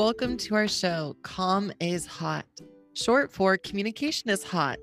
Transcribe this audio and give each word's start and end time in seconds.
Welcome 0.00 0.38
to 0.38 0.54
our 0.54 0.66
show, 0.66 1.14
Comm 1.20 1.74
is 1.78 2.06
Hot, 2.06 2.46
short 2.94 3.30
for 3.30 3.58
Communication 3.58 4.30
is 4.30 4.42
Hot. 4.42 4.78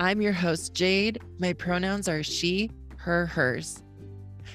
I'm 0.00 0.20
your 0.20 0.32
host, 0.32 0.74
Jade. 0.74 1.20
My 1.38 1.52
pronouns 1.52 2.08
are 2.08 2.24
she, 2.24 2.68
her, 2.96 3.26
hers. 3.26 3.84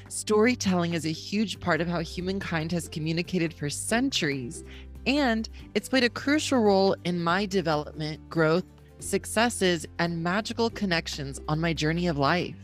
Storytelling 0.09 0.93
is 0.93 1.05
a 1.05 1.11
huge 1.13 1.61
part 1.61 1.79
of 1.79 1.87
how 1.87 2.01
humankind 2.01 2.73
has 2.73 2.89
communicated 2.89 3.53
for 3.53 3.69
centuries, 3.69 4.65
and 5.07 5.47
it's 5.73 5.87
played 5.87 6.03
a 6.03 6.09
crucial 6.09 6.59
role 6.59 6.97
in 7.05 7.23
my 7.23 7.45
development, 7.45 8.29
growth, 8.29 8.65
successes, 8.99 9.85
and 9.99 10.21
magical 10.21 10.69
connections 10.69 11.39
on 11.47 11.61
my 11.61 11.71
journey 11.71 12.07
of 12.07 12.17
life. 12.17 12.57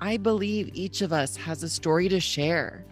I 0.00 0.16
believe 0.16 0.70
each 0.72 1.02
of 1.02 1.12
us 1.12 1.36
has 1.36 1.62
a 1.62 1.68
story 1.68 2.08
to 2.08 2.20
share. 2.20 2.86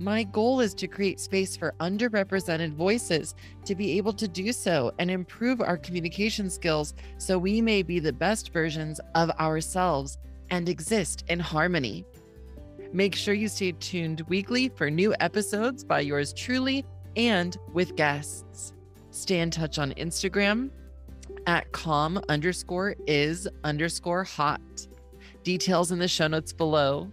My 0.00 0.22
goal 0.22 0.60
is 0.60 0.74
to 0.74 0.86
create 0.86 1.18
space 1.18 1.56
for 1.56 1.74
underrepresented 1.80 2.72
voices 2.72 3.34
to 3.64 3.74
be 3.74 3.98
able 3.98 4.12
to 4.12 4.28
do 4.28 4.52
so 4.52 4.92
and 5.00 5.10
improve 5.10 5.60
our 5.60 5.76
communication 5.76 6.48
skills 6.48 6.94
so 7.18 7.36
we 7.36 7.60
may 7.60 7.82
be 7.82 7.98
the 7.98 8.12
best 8.12 8.52
versions 8.52 9.00
of 9.16 9.30
ourselves 9.40 10.18
and 10.50 10.68
exist 10.68 11.24
in 11.28 11.40
harmony. 11.40 12.04
Make 12.92 13.16
sure 13.16 13.34
you 13.34 13.48
stay 13.48 13.72
tuned 13.72 14.20
weekly 14.28 14.68
for 14.68 14.88
new 14.88 15.14
episodes 15.18 15.82
by 15.82 16.00
yours 16.00 16.32
truly 16.32 16.86
and 17.16 17.56
with 17.72 17.96
guests. 17.96 18.72
Stay 19.10 19.40
in 19.40 19.50
touch 19.50 19.80
on 19.80 19.92
Instagram 19.94 20.70
at 21.48 21.72
comm 21.72 22.22
underscore 22.28 22.94
is 23.08 23.48
underscore 23.64 24.22
hot. 24.22 24.60
Details 25.42 25.90
in 25.90 25.98
the 25.98 26.06
show 26.06 26.28
notes 26.28 26.52
below. 26.52 27.10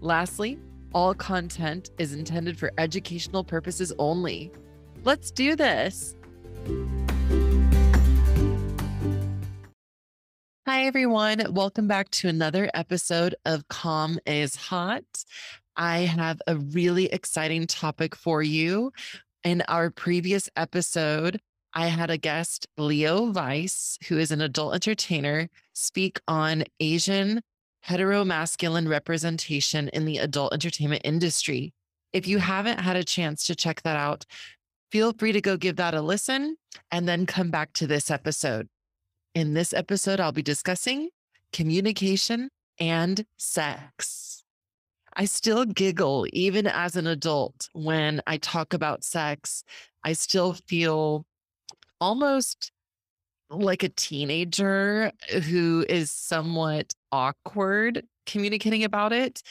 Lastly, 0.00 0.58
all 0.94 1.12
content 1.14 1.90
is 1.98 2.12
intended 2.12 2.56
for 2.58 2.72
educational 2.78 3.42
purposes 3.42 3.92
only. 3.98 4.52
Let's 5.02 5.30
do 5.30 5.56
this. 5.56 6.16
Hi, 10.66 10.86
everyone. 10.86 11.52
Welcome 11.52 11.88
back 11.88 12.10
to 12.10 12.28
another 12.28 12.70
episode 12.72 13.34
of 13.44 13.68
Comm 13.68 14.18
is 14.24 14.56
Hot. 14.56 15.04
I 15.76 16.00
have 16.00 16.40
a 16.46 16.56
really 16.56 17.06
exciting 17.06 17.66
topic 17.66 18.14
for 18.14 18.42
you. 18.42 18.92
In 19.42 19.62
our 19.68 19.90
previous 19.90 20.48
episode, 20.56 21.40
I 21.74 21.88
had 21.88 22.08
a 22.08 22.16
guest, 22.16 22.68
Leo 22.78 23.32
Weiss, 23.32 23.98
who 24.08 24.16
is 24.16 24.30
an 24.30 24.40
adult 24.40 24.74
entertainer, 24.74 25.50
speak 25.72 26.20
on 26.28 26.64
Asian 26.78 27.42
heteromasculine 27.86 28.88
representation 28.88 29.88
in 29.88 30.04
the 30.04 30.18
adult 30.18 30.52
entertainment 30.52 31.02
industry. 31.04 31.72
If 32.12 32.26
you 32.26 32.38
haven't 32.38 32.80
had 32.80 32.96
a 32.96 33.04
chance 33.04 33.44
to 33.46 33.54
check 33.54 33.82
that 33.82 33.96
out, 33.96 34.24
feel 34.90 35.12
free 35.12 35.32
to 35.32 35.40
go 35.40 35.56
give 35.56 35.76
that 35.76 35.94
a 35.94 36.00
listen 36.00 36.56
and 36.90 37.08
then 37.08 37.26
come 37.26 37.50
back 37.50 37.72
to 37.74 37.86
this 37.86 38.10
episode. 38.10 38.68
In 39.34 39.54
this 39.54 39.72
episode, 39.72 40.20
I'll 40.20 40.32
be 40.32 40.42
discussing 40.42 41.10
communication 41.52 42.50
and 42.78 43.24
sex. 43.36 44.44
I 45.16 45.26
still 45.26 45.64
giggle 45.64 46.26
even 46.32 46.66
as 46.66 46.96
an 46.96 47.06
adult 47.06 47.68
when 47.72 48.20
I 48.26 48.36
talk 48.38 48.74
about 48.74 49.04
sex. 49.04 49.62
I 50.02 50.12
still 50.12 50.54
feel 50.54 51.24
almost 52.00 52.72
like 53.50 53.82
a 53.82 53.88
teenager 53.90 55.12
who 55.48 55.84
is 55.88 56.10
somewhat 56.10 56.92
awkward 57.12 58.04
communicating 58.26 58.84
about 58.84 59.12
it, 59.12 59.42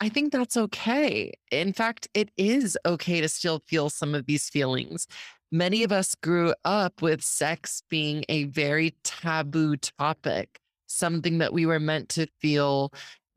I 0.00 0.08
think 0.08 0.32
that's 0.32 0.56
okay. 0.56 1.32
In 1.50 1.72
fact, 1.72 2.08
it 2.14 2.30
is 2.36 2.76
okay 2.86 3.20
to 3.20 3.28
still 3.28 3.62
feel 3.68 3.90
some 3.90 4.14
of 4.14 4.26
these 4.26 4.48
feelings. 4.48 5.06
Many 5.52 5.82
of 5.82 5.92
us 5.92 6.14
grew 6.14 6.54
up 6.64 7.02
with 7.02 7.22
sex 7.22 7.82
being 7.90 8.24
a 8.28 8.44
very 8.44 8.94
taboo 9.04 9.76
topic, 9.76 10.58
something 10.86 11.38
that 11.38 11.52
we 11.52 11.66
were 11.66 11.80
meant 11.80 12.08
to 12.10 12.26
feel 12.40 12.92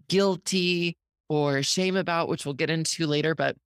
guilty 0.08 0.96
or 1.28 1.64
shame 1.64 1.96
about, 1.96 2.30
which 2.30 2.46
we'll 2.46 2.54
get 2.54 2.70
into 2.70 3.08
later. 3.08 3.36
But 3.36 3.58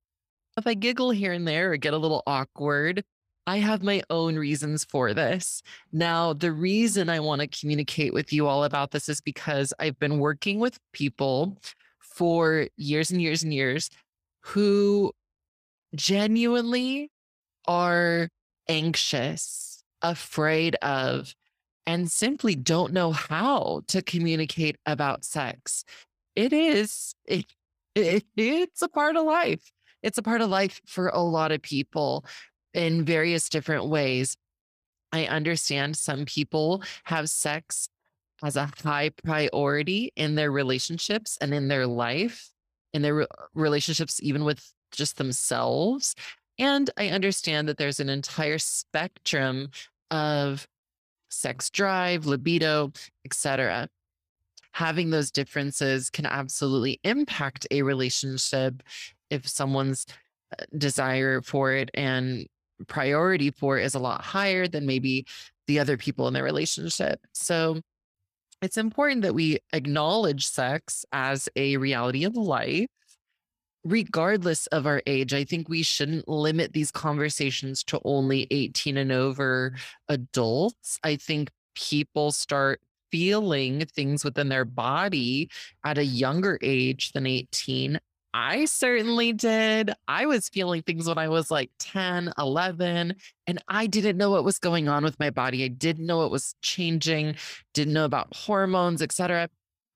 if 0.57 0.65
I 0.65 0.73
giggle 0.73 1.11
here 1.11 1.33
and 1.33 1.47
there 1.47 1.73
or 1.73 1.77
get 1.77 1.93
a 1.93 1.97
little 1.97 2.23
awkward, 2.25 3.03
I 3.47 3.59
have 3.59 3.81
my 3.81 4.03
own 4.09 4.35
reasons 4.35 4.83
for 4.83 5.13
this. 5.13 5.63
Now, 5.93 6.33
the 6.33 6.51
reason 6.51 7.09
I 7.09 7.21
want 7.21 7.39
to 7.39 7.47
communicate 7.47 8.13
with 8.13 8.33
you 8.33 8.45
all 8.45 8.65
about 8.65 8.91
this 8.91 9.07
is 9.07 9.21
because 9.21 9.73
I've 9.79 9.97
been 9.97 10.19
working 10.19 10.59
with 10.59 10.77
people 10.91 11.57
for 12.01 12.67
years 12.75 13.09
and 13.09 13.21
years 13.21 13.43
and 13.43 13.53
years 13.53 13.89
who 14.41 15.13
genuinely 15.95 17.09
are 17.69 18.27
anxious, 18.67 19.81
afraid 20.01 20.75
of, 20.81 21.33
and 21.85 22.11
simply 22.11 22.53
don't 22.53 22.91
know 22.91 23.13
how 23.13 23.81
to 23.87 24.01
communicate 24.01 24.75
about 24.85 25.23
sex. 25.23 25.85
It 26.35 26.51
is, 26.51 27.15
it, 27.23 27.45
it, 27.95 28.25
it's 28.35 28.81
a 28.81 28.89
part 28.89 29.15
of 29.15 29.23
life. 29.23 29.71
It's 30.03 30.17
a 30.17 30.23
part 30.23 30.41
of 30.41 30.49
life 30.49 30.81
for 30.85 31.07
a 31.07 31.21
lot 31.21 31.53
of 31.53 31.61
people 31.61 32.25
in 32.77 33.03
various 33.03 33.49
different 33.49 33.87
ways. 33.87 34.37
I 35.11 35.25
understand 35.25 35.97
some 35.97 36.25
people 36.25 36.83
have 37.05 37.29
sex 37.29 37.89
as 38.43 38.55
a 38.55 38.69
high 38.83 39.09
priority 39.09 40.11
in 40.15 40.35
their 40.35 40.51
relationships 40.51 41.37
and 41.41 41.53
in 41.53 41.67
their 41.69 41.87
life, 41.87 42.51
in 42.93 43.01
their 43.01 43.15
re- 43.15 43.27
relationships, 43.55 44.21
even 44.21 44.43
with 44.43 44.71
just 44.91 45.17
themselves. 45.17 46.13
And 46.59 46.89
I 46.97 47.09
understand 47.09 47.67
that 47.67 47.77
there's 47.77 47.99
an 47.99 48.09
entire 48.09 48.59
spectrum 48.59 49.69
of 50.11 50.67
sex 51.29 51.71
drive, 51.71 52.27
libido, 52.27 52.91
etc. 53.25 53.89
Having 54.73 55.09
those 55.09 55.31
differences 55.31 56.11
can 56.11 56.27
absolutely 56.27 56.99
impact 57.03 57.65
a 57.71 57.81
relationship 57.81 58.83
if 59.31 59.47
someone's 59.47 60.05
uh, 60.57 60.63
desire 60.77 61.41
for 61.41 61.73
it 61.73 61.89
and 61.95 62.47
priority 62.87 63.51
for 63.51 63.77
is 63.77 63.95
a 63.95 63.99
lot 63.99 64.21
higher 64.21 64.67
than 64.67 64.85
maybe 64.85 65.25
the 65.67 65.79
other 65.79 65.97
people 65.97 66.27
in 66.27 66.33
their 66.33 66.43
relationship. 66.43 67.19
So 67.33 67.81
it's 68.61 68.77
important 68.77 69.21
that 69.21 69.35
we 69.35 69.59
acknowledge 69.73 70.47
sex 70.47 71.05
as 71.11 71.49
a 71.55 71.77
reality 71.77 72.23
of 72.23 72.35
life. 72.35 72.87
Regardless 73.83 74.67
of 74.67 74.85
our 74.85 75.01
age, 75.05 75.33
I 75.33 75.43
think 75.43 75.69
we 75.69 75.83
shouldn't 75.83 76.27
limit 76.27 76.73
these 76.73 76.91
conversations 76.91 77.83
to 77.85 78.01
only 78.03 78.47
18 78.51 78.97
and 78.97 79.11
over 79.11 79.75
adults. 80.09 80.99
I 81.03 81.15
think 81.15 81.49
people 81.75 82.31
start 82.31 82.81
feeling 83.11 83.85
things 83.85 84.25
within 84.25 84.49
their 84.49 84.65
body 84.65 85.49
at 85.85 85.97
a 85.97 86.03
younger 86.03 86.59
age 86.61 87.13
than 87.13 87.25
18 87.25 87.99
I 88.33 88.65
certainly 88.65 89.33
did. 89.33 89.93
I 90.07 90.25
was 90.25 90.49
feeling 90.49 90.81
things 90.83 91.07
when 91.07 91.17
I 91.17 91.29
was 91.29 91.49
like 91.49 91.71
10, 91.79 92.33
11, 92.37 93.15
and 93.47 93.63
I 93.67 93.87
didn't 93.87 94.17
know 94.17 94.31
what 94.31 94.43
was 94.43 94.59
going 94.59 94.87
on 94.87 95.03
with 95.03 95.19
my 95.19 95.29
body. 95.29 95.63
I 95.63 95.69
didn't 95.69 96.05
know 96.05 96.25
it 96.25 96.31
was 96.31 96.55
changing, 96.61 97.35
didn't 97.73 97.93
know 97.93 98.05
about 98.05 98.35
hormones, 98.35 99.01
etc. 99.01 99.49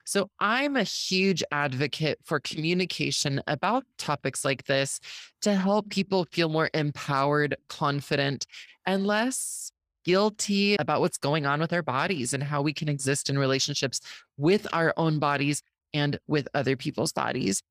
So 0.05 0.29
I'm 0.39 0.75
a 0.75 0.83
huge 0.83 1.43
advocate 1.51 2.19
for 2.23 2.39
communication 2.39 3.41
about 3.47 3.83
topics 3.97 4.43
like 4.43 4.65
this 4.65 4.99
to 5.41 5.53
help 5.53 5.89
people 5.89 6.25
feel 6.31 6.49
more 6.49 6.69
empowered, 6.73 7.55
confident, 7.69 8.47
and 8.85 9.05
less 9.05 9.71
guilty 10.03 10.75
about 10.75 11.01
what's 11.01 11.17
going 11.17 11.45
on 11.45 11.59
with 11.59 11.71
our 11.73 11.83
bodies 11.83 12.33
and 12.33 12.41
how 12.41 12.61
we 12.61 12.73
can 12.73 12.89
exist 12.89 13.29
in 13.29 13.37
relationships 13.37 14.01
with 14.37 14.67
our 14.73 14.93
own 14.97 15.19
bodies 15.19 15.61
and 15.93 16.17
with 16.27 16.47
other 16.53 16.75
people's 16.75 17.13
bodies 17.13 17.61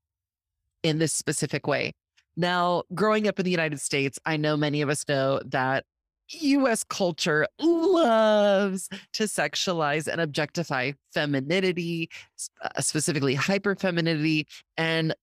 in 0.82 0.98
this 0.98 1.12
specific 1.12 1.66
way. 1.66 1.92
Now, 2.36 2.84
growing 2.94 3.28
up 3.28 3.38
in 3.38 3.44
the 3.44 3.50
United 3.50 3.80
States, 3.80 4.18
I 4.24 4.36
know 4.36 4.56
many 4.56 4.82
of 4.82 4.88
us 4.88 5.04
know 5.08 5.40
that 5.46 5.84
US 6.32 6.84
culture 6.84 7.46
loves 7.58 8.88
to 9.14 9.24
sexualize 9.24 10.06
and 10.06 10.20
objectify 10.20 10.92
femininity, 11.12 12.08
uh, 12.62 12.80
specifically 12.80 13.36
hyperfemininity, 13.36 14.46
and 14.76 15.14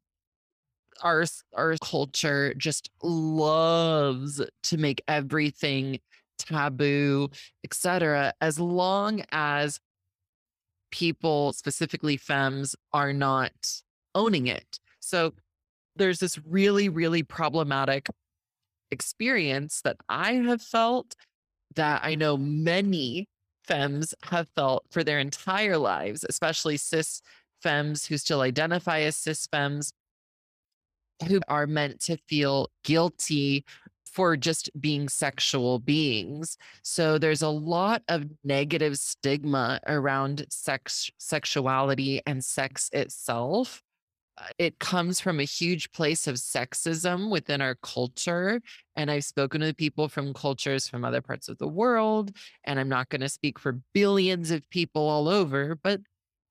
our 1.01 1.25
our 1.55 1.75
culture 1.81 2.53
just 2.55 2.89
loves 3.03 4.41
to 4.63 4.77
make 4.77 5.01
everything 5.07 5.99
taboo, 6.37 7.29
etc. 7.63 8.33
as 8.41 8.59
long 8.59 9.23
as 9.31 9.79
people, 10.91 11.53
specifically 11.53 12.17
femmes, 12.17 12.75
are 12.93 13.13
not 13.13 13.51
owning 14.15 14.47
it. 14.47 14.79
So 14.99 15.33
there's 15.97 16.19
this 16.19 16.39
really, 16.45 16.89
really 16.89 17.23
problematic 17.23 18.09
experience 18.91 19.81
that 19.83 19.97
I 20.09 20.33
have 20.33 20.61
felt 20.61 21.15
that 21.75 22.01
I 22.03 22.15
know 22.15 22.37
many 22.37 23.27
femmes 23.65 24.13
have 24.23 24.47
felt 24.55 24.85
for 24.89 25.03
their 25.03 25.19
entire 25.19 25.77
lives, 25.77 26.25
especially 26.27 26.77
cis 26.77 27.21
femmes 27.61 28.05
who 28.05 28.17
still 28.17 28.41
identify 28.41 29.01
as 29.01 29.17
cis 29.17 29.47
femmes, 29.47 29.91
who 31.27 31.41
are 31.47 31.67
meant 31.67 31.99
to 32.01 32.17
feel 32.27 32.69
guilty 32.83 33.65
for 34.05 34.37
just 34.37 34.69
being 34.79 35.09
sexual 35.09 35.79
beings. 35.79 36.57
So 36.81 37.17
there's 37.17 37.41
a 37.41 37.49
lot 37.49 38.01
of 38.07 38.25
negative 38.43 38.97
stigma 38.97 39.79
around 39.85 40.45
sex, 40.49 41.11
sexuality, 41.19 42.21
and 42.25 42.43
sex 42.43 42.89
itself. 42.93 43.83
Uh, 44.37 44.45
it 44.57 44.79
comes 44.79 45.19
from 45.19 45.39
a 45.39 45.43
huge 45.43 45.91
place 45.91 46.27
of 46.27 46.35
sexism 46.35 47.29
within 47.29 47.61
our 47.61 47.75
culture. 47.75 48.61
And 48.95 49.09
I've 49.09 49.25
spoken 49.25 49.61
to 49.61 49.73
people 49.73 50.09
from 50.09 50.33
cultures 50.33 50.87
from 50.87 51.03
other 51.03 51.21
parts 51.21 51.49
of 51.49 51.57
the 51.57 51.67
world. 51.67 52.31
And 52.63 52.79
I'm 52.79 52.89
not 52.89 53.09
going 53.09 53.21
to 53.21 53.29
speak 53.29 53.57
for 53.57 53.79
billions 53.93 54.51
of 54.51 54.69
people 54.69 55.07
all 55.07 55.27
over, 55.27 55.75
but 55.75 56.01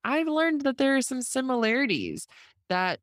I've 0.04 0.28
learned 0.28 0.62
that 0.62 0.78
there 0.78 0.96
are 0.96 1.02
some 1.02 1.22
similarities 1.22 2.26
that 2.68 3.00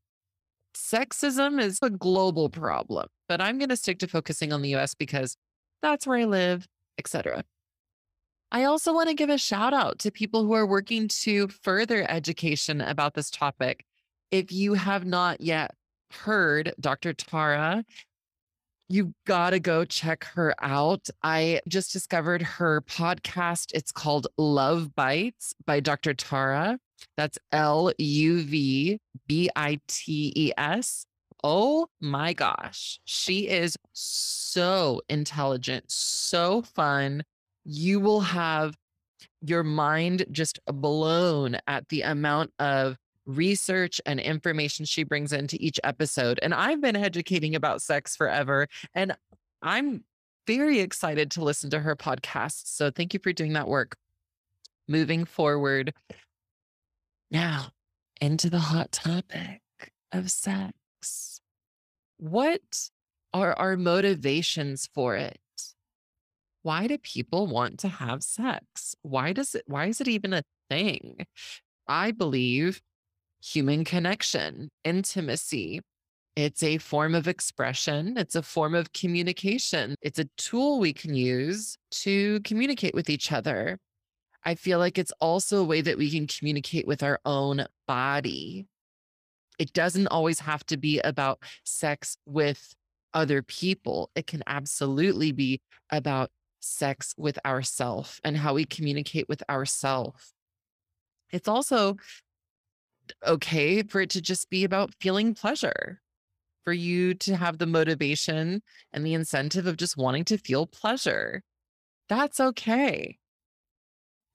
sexism 0.76 1.62
is 1.62 1.80
a 1.82 1.90
global 1.90 2.50
problem, 2.50 3.08
but 3.28 3.42
I'm 3.42 3.58
going 3.58 3.70
to 3.70 3.78
stick 3.78 4.00
to 4.00 4.08
focusing 4.08 4.54
on 4.54 4.62
the 4.62 4.76
US 4.76 4.96
because 4.96 5.38
that's 5.82 6.08
where 6.08 6.20
I 6.20 6.26
live, 6.26 6.68
etc. 6.98 7.44
I 8.52 8.66
also 8.66 8.94
want 8.94 9.10
to 9.10 9.16
give 9.16 9.30
a 9.30 9.38
shout 9.38 9.74
out 9.74 10.00
to 10.00 10.12
people 10.12 10.46
who 10.46 10.54
are 10.54 10.66
working 10.66 11.08
to 11.10 11.48
further 11.48 12.10
education 12.10 12.82
about 12.82 13.16
this 13.16 13.30
topic. 13.30 13.84
If 14.32 14.52
you 14.52 14.74
have 14.74 15.06
not 15.06 15.42
yet 15.42 15.72
heard 16.12 16.74
Dr. 16.80 17.14
Tara, 17.14 17.84
you've 18.90 19.14
got 19.26 19.52
to 19.52 19.60
go 19.60 19.86
check 19.86 20.24
her 20.36 20.56
out. 20.62 21.08
I 21.22 21.62
just 21.68 21.94
discovered 21.94 22.42
her 22.42 22.82
podcast. 22.82 23.72
It's 23.74 23.92
called 23.92 24.28
LUVBITES 24.40 25.54
by 25.66 25.80
Dr. 25.80 26.14
Tara. 26.14 26.78
That's 27.18 27.38
L 27.52 27.92
U 27.98 28.42
V 28.44 29.00
B 29.28 29.50
I 29.56 29.80
T 29.88 30.34
E 30.36 30.52
S. 30.58 31.06
Oh 31.44 31.88
my 32.00 32.34
gosh. 32.34 33.00
She 33.04 33.50
is 33.50 33.78
so 33.92 35.02
intelligent, 35.10 35.86
so 35.90 36.62
fun. 36.62 37.24
You 37.66 38.00
will 38.00 38.22
have 38.22 38.76
your 39.42 39.64
mind 39.64 40.26
just 40.32 40.60
blown 40.66 41.58
at 41.68 41.90
the 41.90 42.02
amount 42.02 42.52
of 42.60 42.96
research 43.26 44.02
and 44.06 44.20
information 44.20 44.86
she 44.86 45.04
brings 45.04 45.34
into 45.34 45.58
each 45.60 45.80
episode. 45.84 46.40
And 46.42 46.54
I've 46.54 46.82
been 46.82 46.96
educating 46.96 47.56
about 47.56 47.82
sex 47.82 48.16
forever, 48.16 48.68
and 48.94 49.16
I'm 49.62 50.04
very 50.46 50.80
excited 50.80 51.32
to 51.32 51.44
listen 51.44 51.70
to 51.70 51.80
her 51.80 51.96
podcast. 51.96 52.64
So 52.66 52.92
thank 52.92 53.14
you 53.14 53.20
for 53.22 53.34
doing 53.34 53.54
that 53.54 53.68
work. 53.68 53.96
Moving 54.88 55.24
forward, 55.24 55.94
now, 57.32 57.70
into 58.22 58.50
the 58.50 58.60
hot 58.60 58.92
topic 58.92 59.62
of 60.12 60.30
sex. 60.30 61.42
What 62.18 62.90
are 63.34 63.54
our 63.58 63.76
motivations 63.76 64.88
for 64.94 65.16
it? 65.16 65.40
Why 66.62 66.88
do 66.88 66.98
people 66.98 67.48
want 67.48 67.80
to 67.80 67.88
have 67.88 68.24
sex? 68.24 68.96
Why 69.02 69.34
does 69.34 69.56
it 69.56 69.64
why 69.68 69.88
is 69.88 70.00
it 70.00 70.08
even 70.08 70.34
a 70.34 70.44
thing? 70.70 71.26
I 71.88 72.12
believe 72.12 72.82
human 73.44 73.84
connection, 73.84 74.70
intimacy. 74.84 75.82
It's 76.36 76.64
a 76.64 76.78
form 76.80 77.14
of 77.14 77.28
expression, 77.28 78.18
it's 78.18 78.36
a 78.36 78.42
form 78.42 78.74
of 78.74 78.94
communication. 78.94 79.96
It's 80.02 80.18
a 80.18 80.30
tool 80.38 80.80
we 80.80 80.94
can 80.94 81.14
use 81.14 81.78
to 81.92 82.40
communicate 82.42 82.96
with 82.96 83.10
each 83.10 83.32
other. 83.32 83.78
I 84.44 84.56
feel 84.56 84.80
like 84.80 84.98
it's 84.98 85.14
also 85.22 85.62
a 85.62 85.64
way 85.64 85.82
that 85.82 85.98
we 85.98 86.10
can 86.10 86.28
communicate 86.28 86.88
with 86.88 87.04
our 87.04 87.20
own 87.24 87.66
body. 87.88 88.66
It 89.60 89.74
doesn't 89.74 90.08
always 90.08 90.40
have 90.40 90.66
to 90.66 90.78
be 90.78 91.00
about 91.00 91.40
sex 91.64 92.18
with 92.26 92.74
other 93.14 93.44
people. 93.44 94.10
It 94.16 94.26
can 94.26 94.42
absolutely 94.48 95.32
be 95.32 95.62
about 95.92 96.32
sex 96.62 97.14
with 97.18 97.38
ourself 97.46 98.20
and 98.24 98.36
how 98.36 98.56
we 98.56 98.66
communicate 98.66 99.30
with 99.30 99.44
ourself. 99.50 100.34
It's 101.32 101.48
also 101.48 101.98
okay 103.26 103.84
for 103.84 104.02
it 104.02 104.10
to 104.12 104.22
just 104.22 104.50
be 104.50 104.64
about 104.64 104.94
feeling 105.00 105.34
pleasure, 105.34 106.02
for 106.64 106.74
you 106.74 107.14
to 107.16 107.36
have 107.36 107.58
the 107.58 107.66
motivation 107.66 108.62
and 108.92 109.06
the 109.06 109.14
incentive 109.14 109.68
of 109.68 109.78
just 109.78 109.98
wanting 109.98 110.26
to 110.26 110.38
feel 110.38 110.66
pleasure. 110.66 111.42
That's 112.10 112.40
okay 112.40 113.18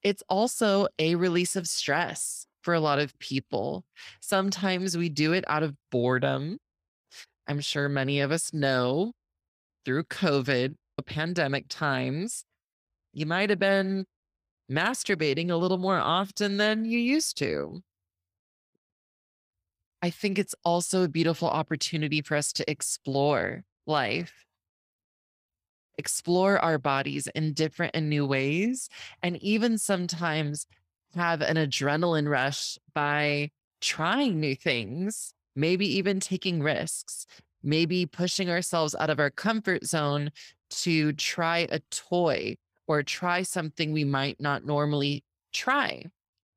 it's 0.03 0.23
also 0.29 0.87
a 0.97 1.15
release 1.15 1.55
of 1.55 1.67
stress 1.67 2.45
for 2.61 2.73
a 2.73 2.79
lot 2.79 2.99
of 2.99 3.17
people. 3.19 3.83
Sometimes 4.21 4.97
we 4.97 5.09
do 5.09 5.33
it 5.33 5.43
out 5.47 5.63
of 5.63 5.75
boredom. 5.91 6.57
I'm 7.47 7.59
sure 7.59 7.89
many 7.89 8.19
of 8.19 8.31
us 8.31 8.53
know 8.53 9.13
through 9.85 10.03
COVID, 10.05 10.75
pandemic 11.05 11.65
times, 11.69 12.43
you 13.13 13.25
might 13.25 13.49
have 13.49 13.59
been 13.59 14.05
masturbating 14.69 15.49
a 15.49 15.55
little 15.55 15.77
more 15.77 15.97
often 15.97 16.57
than 16.57 16.83
you 16.83 16.99
used 16.99 17.37
to. 17.37 17.81
I 20.01 20.09
think 20.09 20.39
it's 20.39 20.55
also 20.63 21.03
a 21.03 21.09
beautiful 21.09 21.49
opportunity 21.49 22.21
for 22.21 22.35
us 22.35 22.53
to 22.53 22.69
explore 22.69 23.63
life 23.85 24.45
explore 25.99 26.57
our 26.59 26.77
bodies 26.77 27.27
in 27.35 27.53
different 27.53 27.93
and 27.93 28.09
new 28.09 28.25
ways, 28.25 28.89
and 29.21 29.35
even 29.43 29.77
sometimes 29.77 30.65
have 31.13 31.41
an 31.41 31.57
adrenaline 31.57 32.27
rush 32.27 32.79
by 32.93 33.51
trying 33.81 34.39
new 34.39 34.55
things, 34.55 35.33
maybe 35.55 35.85
even 35.97 36.19
taking 36.19 36.61
risks, 36.61 37.27
maybe 37.61 38.05
pushing 38.05 38.49
ourselves 38.49 38.95
out 38.97 39.09
of 39.09 39.19
our 39.19 39.29
comfort 39.29 39.85
zone 39.85 40.31
to 40.69 41.11
try 41.13 41.67
a 41.69 41.79
toy 41.91 42.55
or 42.87 43.03
try 43.03 43.43
something 43.43 43.91
we 43.91 44.05
might 44.05 44.39
not 44.39 44.65
normally 44.65 45.23
try. 45.51 46.03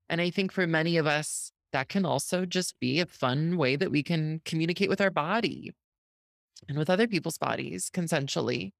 And 0.08 0.20
I 0.20 0.30
think 0.30 0.52
for 0.52 0.66
many 0.66 0.98
of 0.98 1.06
us, 1.06 1.51
that 1.72 1.88
can 1.88 2.04
also 2.04 2.44
just 2.44 2.78
be 2.80 3.00
a 3.00 3.06
fun 3.06 3.56
way 3.56 3.76
that 3.76 3.90
we 3.90 4.02
can 4.02 4.40
communicate 4.44 4.88
with 4.88 5.00
our 5.00 5.10
body 5.10 5.72
and 6.68 6.78
with 6.78 6.90
other 6.90 7.06
people's 7.06 7.38
bodies 7.38 7.90
consensually 7.90 8.72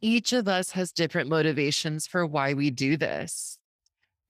each 0.00 0.32
of 0.32 0.48
us 0.48 0.70
has 0.70 0.92
different 0.92 1.28
motivations 1.28 2.06
for 2.06 2.26
why 2.26 2.54
we 2.54 2.70
do 2.70 2.96
this. 2.96 3.58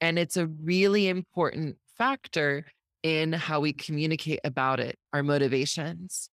And 0.00 0.19
it's 0.19 0.37
a 0.37 0.47
really 0.47 1.09
important 1.09 1.77
factor 1.97 2.67
in 3.03 3.32
how 3.32 3.61
we 3.61 3.73
communicate 3.73 4.41
about 4.44 4.81
it, 4.81 4.99
our 5.12 5.23
motivations. 5.23 6.29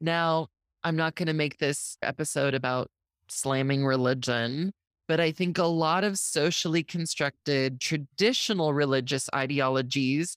Now, 0.00 0.48
I'm 0.84 0.96
not 0.96 1.14
going 1.14 1.26
to 1.26 1.32
make 1.32 1.58
this 1.58 1.98
episode 2.02 2.54
about 2.54 2.88
slamming 3.28 3.84
religion, 3.84 4.72
but 5.08 5.20
I 5.20 5.32
think 5.32 5.58
a 5.58 5.64
lot 5.64 6.04
of 6.04 6.18
socially 6.18 6.84
constructed 6.84 7.80
traditional 7.80 8.72
religious 8.72 9.28
ideologies 9.34 10.36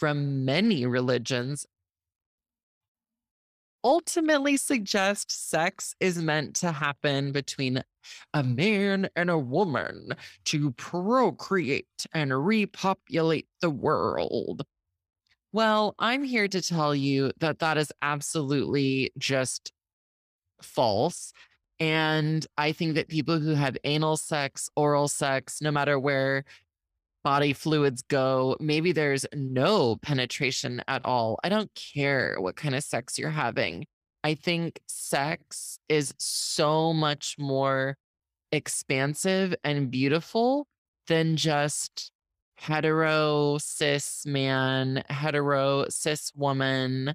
from 0.00 0.46
many 0.46 0.86
religions 0.86 1.66
ultimately 3.84 4.56
suggest 4.56 5.50
sex 5.50 5.94
is 6.00 6.16
meant 6.16 6.56
to 6.56 6.72
happen 6.72 7.32
between 7.32 7.82
a 8.32 8.42
man 8.42 9.10
and 9.14 9.28
a 9.28 9.38
woman 9.38 10.08
to 10.46 10.70
procreate 10.72 12.06
and 12.14 12.46
repopulate 12.46 13.46
the 13.60 13.68
world. 13.68 14.62
Well, 15.52 15.94
I'm 15.98 16.24
here 16.24 16.48
to 16.48 16.62
tell 16.62 16.94
you 16.94 17.32
that 17.40 17.58
that 17.58 17.76
is 17.76 17.92
absolutely 18.00 19.12
just 19.18 19.70
false. 20.62 21.34
And 21.78 22.46
I 22.56 22.72
think 22.72 22.94
that 22.94 23.08
people 23.08 23.38
who 23.38 23.52
have 23.52 23.76
anal 23.84 24.16
sex, 24.16 24.70
oral 24.76 25.08
sex, 25.08 25.60
no 25.60 25.70
matter 25.70 25.98
where 25.98 26.44
body 27.22 27.52
fluids 27.52 28.02
go. 28.02 28.56
Maybe 28.60 28.92
there's 28.92 29.26
no 29.34 29.96
penetration 29.96 30.82
at 30.88 31.04
all. 31.04 31.38
I 31.44 31.48
don't 31.48 31.70
care 31.74 32.36
what 32.38 32.56
kind 32.56 32.74
of 32.74 32.84
sex 32.84 33.18
you're 33.18 33.30
having. 33.30 33.86
I 34.22 34.34
think 34.34 34.80
sex 34.86 35.78
is 35.88 36.14
so 36.18 36.92
much 36.92 37.36
more 37.38 37.96
expansive 38.52 39.54
and 39.64 39.90
beautiful 39.90 40.66
than 41.06 41.36
just 41.36 42.10
hetero 42.56 43.58
cis 43.58 44.24
man, 44.26 45.02
hetero 45.08 45.86
cis 45.88 46.30
woman, 46.34 47.14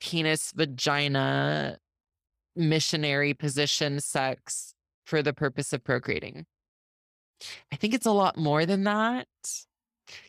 penis 0.00 0.52
vagina, 0.54 1.78
missionary 2.54 3.34
position 3.34 4.00
sex 4.00 4.74
for 5.04 5.22
the 5.22 5.34
purpose 5.34 5.72
of 5.72 5.84
procreating. 5.84 6.46
I 7.72 7.76
think 7.76 7.94
it's 7.94 8.06
a 8.06 8.12
lot 8.12 8.36
more 8.36 8.66
than 8.66 8.84
that. 8.84 9.26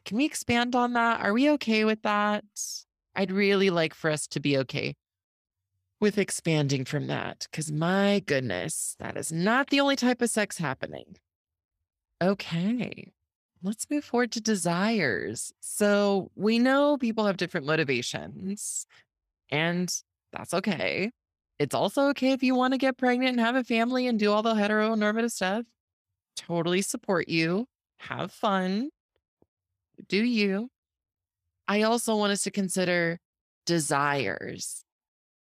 Can 0.05 0.17
we 0.17 0.25
expand 0.25 0.75
on 0.75 0.93
that? 0.93 1.21
Are 1.21 1.33
we 1.33 1.49
okay 1.51 1.85
with 1.85 2.01
that? 2.03 2.43
I'd 3.15 3.31
really 3.31 3.69
like 3.69 3.93
for 3.93 4.09
us 4.09 4.27
to 4.27 4.39
be 4.39 4.57
okay 4.59 4.95
with 5.99 6.17
expanding 6.17 6.85
from 6.85 7.07
that 7.07 7.47
because 7.49 7.71
my 7.71 8.21
goodness, 8.25 8.95
that 8.99 9.17
is 9.17 9.31
not 9.31 9.69
the 9.69 9.79
only 9.79 9.95
type 9.95 10.21
of 10.21 10.29
sex 10.29 10.57
happening. 10.57 11.15
Okay, 12.21 13.11
let's 13.63 13.89
move 13.89 14.03
forward 14.03 14.31
to 14.33 14.41
desires. 14.41 15.51
So 15.59 16.31
we 16.35 16.59
know 16.59 16.97
people 16.97 17.25
have 17.25 17.37
different 17.37 17.65
motivations, 17.65 18.85
and 19.49 19.93
that's 20.33 20.53
okay. 20.53 21.11
It's 21.59 21.75
also 21.75 22.09
okay 22.09 22.31
if 22.31 22.43
you 22.43 22.53
want 22.53 22.73
to 22.73 22.77
get 22.77 22.97
pregnant 22.97 23.31
and 23.31 23.39
have 23.39 23.55
a 23.55 23.63
family 23.63 24.07
and 24.07 24.19
do 24.19 24.31
all 24.31 24.43
the 24.43 24.53
heteronormative 24.53 25.31
stuff. 25.31 25.65
Totally 26.38 26.82
support 26.82 27.27
you. 27.27 27.67
Have 28.00 28.32
fun. 28.32 28.89
Do 30.08 30.24
you. 30.24 30.70
I 31.67 31.82
also 31.82 32.15
want 32.15 32.32
us 32.32 32.44
to 32.44 32.51
consider 32.51 33.20
desires. 33.65 34.86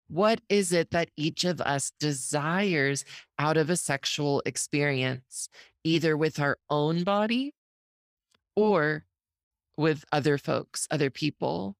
What 0.08 0.42
is 0.48 0.72
it 0.72 0.90
that 0.90 1.10
each 1.16 1.44
of 1.44 1.60
us 1.60 1.92
desires 1.98 3.04
out 3.38 3.56
of 3.56 3.70
a 3.70 3.76
sexual 3.76 4.42
experience, 4.44 5.48
either 5.84 6.16
with 6.16 6.38
our 6.38 6.58
own 6.68 7.02
body 7.02 7.54
or 8.54 9.06
with 9.76 10.04
other 10.12 10.36
folks, 10.36 10.86
other 10.90 11.08
people, 11.08 11.76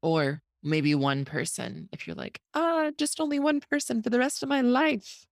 or 0.00 0.42
maybe 0.62 0.94
one 0.94 1.24
person? 1.24 1.88
If 1.92 2.06
you're 2.06 2.16
like, 2.16 2.40
ah, 2.54 2.92
just 2.96 3.20
only 3.20 3.40
one 3.40 3.60
person 3.60 4.00
for 4.00 4.10
the 4.10 4.20
rest 4.20 4.42
of 4.42 4.48
my 4.48 4.60
life. 4.60 5.26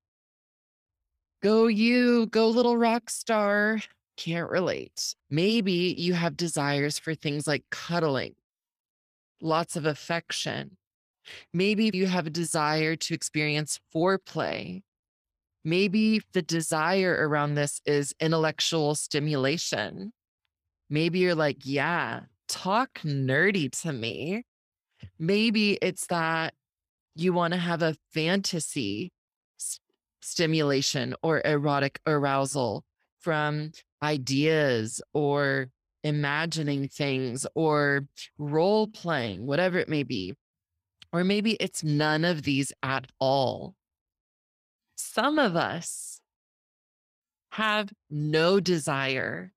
Go 1.42 1.68
you, 1.68 2.26
go 2.26 2.48
little 2.48 2.76
rock 2.76 3.10
star. 3.10 3.80
Can't 4.16 4.50
relate. 4.50 5.14
Maybe 5.30 5.94
you 5.96 6.14
have 6.14 6.36
desires 6.36 6.98
for 6.98 7.14
things 7.14 7.46
like 7.46 7.64
cuddling, 7.70 8.34
lots 9.40 9.76
of 9.76 9.86
affection. 9.86 10.76
Maybe 11.52 11.90
you 11.94 12.06
have 12.06 12.26
a 12.26 12.30
desire 12.30 12.96
to 12.96 13.14
experience 13.14 13.78
foreplay. 13.94 14.82
Maybe 15.64 16.22
the 16.32 16.42
desire 16.42 17.16
around 17.28 17.54
this 17.54 17.80
is 17.84 18.14
intellectual 18.18 18.96
stimulation. 18.96 20.12
Maybe 20.90 21.20
you're 21.20 21.34
like, 21.34 21.58
yeah, 21.64 22.22
talk 22.48 23.00
nerdy 23.04 23.70
to 23.82 23.92
me. 23.92 24.44
Maybe 25.18 25.78
it's 25.80 26.06
that 26.06 26.54
you 27.14 27.32
want 27.32 27.52
to 27.52 27.60
have 27.60 27.82
a 27.82 27.96
fantasy 28.12 29.12
stimulation 30.20 31.14
or 31.22 31.42
erotic 31.44 32.00
arousal 32.06 32.84
from 33.20 33.72
ideas 34.02 35.00
or 35.12 35.68
imagining 36.04 36.88
things 36.88 37.46
or 37.54 38.06
role 38.38 38.86
playing, 38.86 39.46
whatever 39.46 39.78
it 39.78 39.88
may 39.88 40.02
be. 40.02 40.34
Or 41.12 41.24
maybe 41.24 41.52
it's 41.54 41.82
none 41.82 42.24
of 42.24 42.42
these 42.42 42.72
at 42.82 43.06
all. 43.18 43.74
Some 44.96 45.38
of 45.38 45.56
us 45.56 46.20
have 47.52 47.90
no 48.10 48.60
desire 48.60 49.52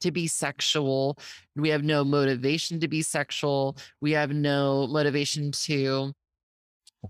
to 0.00 0.10
be 0.10 0.26
sexual. 0.26 1.18
We 1.56 1.70
have 1.70 1.82
no 1.82 2.04
motivation 2.04 2.80
to 2.80 2.88
be 2.88 3.02
sexual. 3.02 3.76
We 4.00 4.12
have 4.12 4.30
no 4.30 4.86
motivation 4.86 5.52
to 5.52 6.12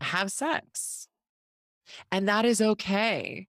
have 0.00 0.30
sex. 0.30 1.08
And 2.10 2.28
that 2.28 2.44
is 2.44 2.60
okay. 2.60 3.46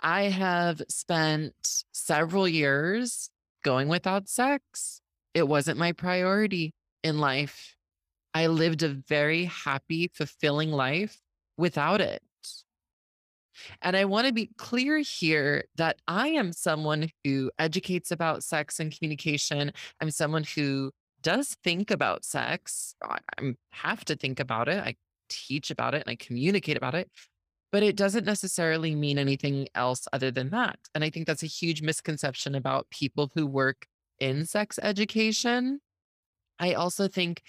I 0.00 0.24
have 0.24 0.82
spent 0.88 1.84
several 1.92 2.48
years 2.48 3.30
going 3.64 3.88
without 3.88 4.28
sex. 4.28 5.00
It 5.34 5.48
wasn't 5.48 5.78
my 5.78 5.92
priority 5.92 6.72
in 7.02 7.18
life. 7.18 7.74
I 8.34 8.46
lived 8.46 8.82
a 8.82 8.88
very 8.88 9.44
happy, 9.46 10.10
fulfilling 10.14 10.70
life 10.70 11.18
without 11.56 12.00
it. 12.00 12.22
And 13.82 13.96
I 13.96 14.04
want 14.04 14.28
to 14.28 14.32
be 14.32 14.50
clear 14.56 14.98
here 14.98 15.64
that 15.76 15.96
I 16.06 16.28
am 16.28 16.52
someone 16.52 17.10
who 17.24 17.50
educates 17.58 18.12
about 18.12 18.44
sex 18.44 18.78
and 18.78 18.96
communication. 18.96 19.72
I'm 20.00 20.12
someone 20.12 20.44
who 20.44 20.92
does 21.22 21.56
think 21.64 21.90
about 21.90 22.24
sex. 22.24 22.94
I 23.02 23.18
have 23.72 24.04
to 24.04 24.14
think 24.14 24.38
about 24.38 24.68
it. 24.68 24.78
I 24.78 24.94
teach 25.28 25.70
about 25.70 25.94
it 25.94 26.02
and 26.06 26.10
I 26.10 26.16
communicate 26.16 26.76
about 26.76 26.94
it, 26.94 27.10
but 27.70 27.82
it 27.82 27.96
doesn't 27.96 28.24
necessarily 28.24 28.94
mean 28.94 29.18
anything 29.18 29.68
else 29.74 30.08
other 30.12 30.30
than 30.30 30.50
that. 30.50 30.78
And 30.94 31.04
I 31.04 31.10
think 31.10 31.26
that's 31.26 31.42
a 31.42 31.46
huge 31.46 31.82
misconception 31.82 32.54
about 32.54 32.90
people 32.90 33.30
who 33.34 33.46
work 33.46 33.86
in 34.18 34.46
sex 34.46 34.78
education. 34.82 35.80
I 36.58 36.72
also 36.72 37.08
think 37.08 37.42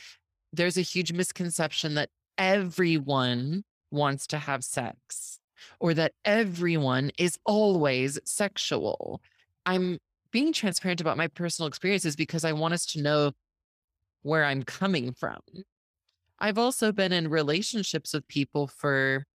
there's 0.52 0.78
a 0.78 0.82
huge 0.82 1.14
misconception 1.14 1.96
that 1.96 2.10
everyone 2.38 3.64
wants 3.92 4.28
to 4.28 4.38
have 4.38 4.64
sex 4.64 5.40
or 5.80 5.94
that 5.94 6.14
everyone 6.26 7.12
is 7.18 7.38
always 7.46 8.20
sexual. 8.26 9.22
I'm 9.66 10.00
being 10.32 10.54
transparent 10.54 11.02
about 11.02 11.18
my 11.18 11.28
personal 11.28 11.68
experiences 11.68 12.16
because 12.16 12.46
I 12.46 12.54
want 12.54 12.74
us 12.74 12.86
to 12.88 13.02
know 13.02 13.32
where 14.22 14.46
I'm 14.46 14.64
coming 14.64 15.14
from. 15.14 15.40
I've 16.40 16.58
also 16.58 16.92
been 16.92 17.12
in 17.12 17.30
relationships 17.30 18.14
with 18.14 18.28
people 18.28 18.68
for 18.68 19.26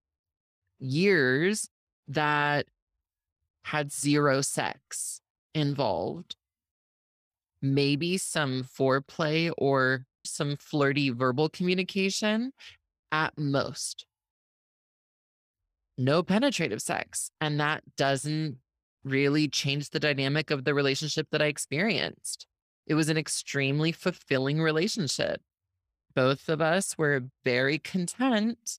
years 0.78 1.68
that 2.08 2.66
had 3.62 3.92
zero 3.92 4.40
sex 4.40 5.20
involved. 5.54 6.36
Maybe 7.62 8.18
some 8.18 8.64
foreplay 8.64 9.50
or 9.56 10.06
some 10.24 10.56
flirty 10.56 11.10
verbal 11.10 11.48
communication 11.48 12.52
at 13.10 13.38
most 13.38 14.06
no 15.96 16.22
penetrative 16.22 16.82
sex. 16.82 17.30
And 17.40 17.60
that 17.60 17.82
doesn't 17.96 18.58
really 19.04 19.48
change 19.48 19.90
the 19.90 20.00
dynamic 20.00 20.50
of 20.50 20.64
the 20.64 20.74
relationship 20.74 21.28
that 21.30 21.42
I 21.42 21.46
experienced. 21.46 22.46
It 22.86 22.94
was 22.94 23.08
an 23.08 23.16
extremely 23.16 23.92
fulfilling 23.92 24.60
relationship. 24.60 25.40
Both 26.14 26.48
of 26.48 26.60
us 26.60 26.96
were 26.96 27.24
very 27.44 27.78
content 27.78 28.78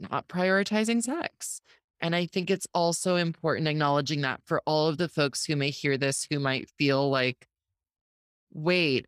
not 0.00 0.28
prioritizing 0.28 1.02
sex. 1.02 1.60
And 2.00 2.16
I 2.16 2.26
think 2.26 2.50
it's 2.50 2.66
also 2.72 3.16
important 3.16 3.68
acknowledging 3.68 4.22
that 4.22 4.40
for 4.46 4.62
all 4.64 4.88
of 4.88 4.96
the 4.96 5.08
folks 5.08 5.44
who 5.44 5.56
may 5.56 5.70
hear 5.70 5.98
this 5.98 6.26
who 6.30 6.38
might 6.38 6.70
feel 6.78 7.10
like, 7.10 7.46
wait, 8.52 9.06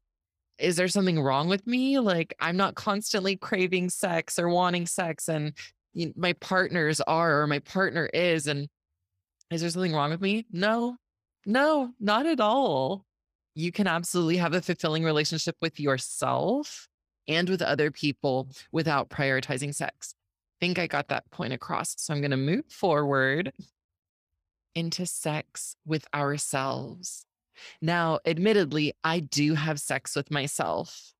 is 0.59 0.77
there 0.77 0.89
something 0.89 1.21
wrong 1.21 1.49
with 1.49 1.67
me? 1.67 1.99
Like, 1.99 2.35
I'm 2.39 2.57
not 2.57 2.75
constantly 2.75 3.37
craving 3.37 3.89
sex 3.89 4.39
or 4.39 4.49
wanting 4.49 4.87
sex. 4.87 5.29
And 5.29 5.55
you 5.95 6.07
know, 6.07 6.13
my 6.17 6.33
partners 6.35 7.01
are 7.01 7.43
or 7.43 7.47
my 7.47 7.59
partner 7.61 8.09
is 8.13 8.47
and 8.47 8.69
is 9.51 9.61
there 9.61 9.71
something 9.71 9.93
wrong 9.93 10.11
with 10.11 10.21
me 10.21 10.47
no 10.51 10.97
no 11.45 11.91
not 12.01 12.27
at 12.27 12.41
all 12.41 13.05
you 13.55 13.71
can 13.71 13.87
absolutely 13.87 14.39
have 14.39 14.55
a 14.55 14.63
fulfilling 14.63 15.05
relationship 15.05 15.57
with 15.61 15.79
yourself 15.79 16.89
and 17.29 17.49
with 17.49 17.61
other 17.63 17.91
people 17.91 18.49
without 18.73 19.11
prioritizing 19.11 19.75
sex 19.75 20.15
think 20.63 20.79
i 20.79 20.87
got 20.87 21.09
that 21.09 21.29
point 21.33 21.53
across 21.53 21.97
so 21.99 22.15
i'm 22.15 22.21
going 22.21 22.31
to 22.31 22.37
move 22.37 22.65
forward 22.69 23.53
into 24.77 25.05
sex 25.05 25.75
with 25.85 26.07
ourselves 26.15 27.27
now 27.81 28.21
admittedly 28.25 28.93
i 29.03 29.19
do 29.19 29.55
have 29.55 29.81
sex 29.81 30.15
with 30.15 30.31
myself 30.31 31.13